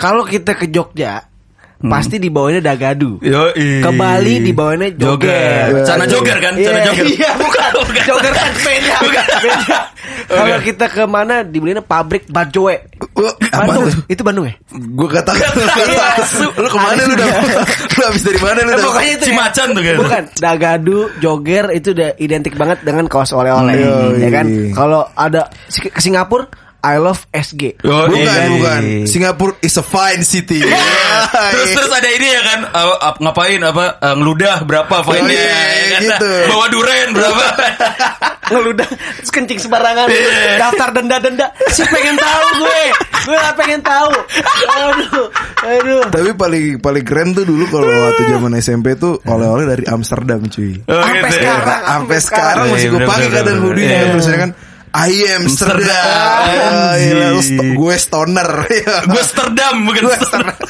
[0.00, 1.31] Kalau kita ke Jogja
[1.82, 3.18] pasti dibawanya dagadu.
[3.18, 3.82] Yoi.
[3.82, 5.70] Ke Bali dibawanya Joger.
[5.72, 5.84] joger.
[5.84, 6.52] Sana joger kan?
[6.54, 7.06] Sana Iya, joger.
[7.10, 7.70] Iya, bukan.
[8.08, 8.96] joger kan beda.
[9.02, 9.78] Beda.
[10.32, 12.76] Kalau kita ke mana dibelinya pabrik Bajoe.
[13.52, 13.90] Apa Bandung.
[14.08, 14.54] Itu Bandung ya?
[14.72, 16.06] Gue gak tahu Iya.
[16.56, 17.26] Lu ke mana lu udah
[17.92, 19.28] Lu habis dari mana lu Eh, pokoknya itu ya.
[19.28, 20.00] Cimacan tuh kayaknya.
[20.00, 24.46] Bukan, dagadu, joger itu udah identik banget dengan kaos oleh-oleh, Hmm, ya kan?
[24.72, 26.46] Kalau ada ke Singapura,
[26.82, 27.78] I love SG.
[27.80, 28.50] Oh, Bukan, iya.
[28.50, 28.82] bukan.
[29.06, 30.58] Singapura is a fine city.
[31.54, 35.62] terus terus ada ini ya kan uh, ap- ngapain apa uh, ngeludah berapa fine-nya iya,
[35.62, 36.00] ya kan?
[36.02, 36.30] gitu.
[36.50, 37.44] bawa duren berapa
[38.52, 38.84] Ngeludah,
[39.16, 40.60] terus kencing sembarangan, Iya.
[40.60, 41.46] daftar denda-denda.
[41.70, 42.82] Si pengen tahu gue,
[43.24, 44.12] gue gak pengen tahu.
[44.68, 45.26] Aduh,
[45.56, 46.02] aduh.
[46.10, 50.84] Tapi paling paling keren tuh dulu kalau waktu zaman SMP tuh oleh-oleh dari Amsterdam cuy.
[50.84, 51.54] Oh, Sampai gitu ya.
[51.56, 51.80] sekarang.
[51.86, 53.98] Sampai sekarang Iya, masih gue pakai kadang Iya.
[54.10, 54.50] tulisannya kan
[54.92, 56.04] I am Amsterdam.
[57.00, 58.48] Iya, sto- gue stoner.
[58.68, 60.56] gue Amsterdam bukan Amsterdam.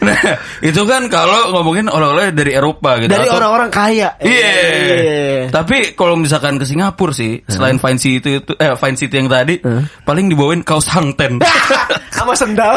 [0.00, 0.16] nah
[0.62, 4.08] itu kan kalau ngomongin oleh-oleh dari Eropa gitu Dari atau- orang-orang kaya.
[4.20, 4.52] Iya.
[4.76, 5.40] Iya.
[5.50, 9.58] Tapi kalau misalkan ke Singapura sih, selain Fine City itu eh Fine City yang tadi,
[10.04, 11.40] paling dibawain kaos hangten.
[12.16, 12.76] Sama sendal.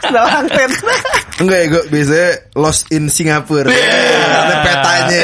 [0.00, 0.68] sendal hangten.
[1.40, 3.72] Enggak ya gue biasanya lost in Singapura.
[3.72, 3.96] Iya.
[4.22, 5.20] Ada petanya.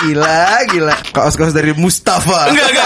[0.00, 0.94] Gila, gila.
[1.10, 2.48] Kaos-kaos dari Mustafa.
[2.48, 2.83] enggak enggak.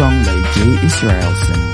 [0.00, 1.69] Song by Jay Israelson.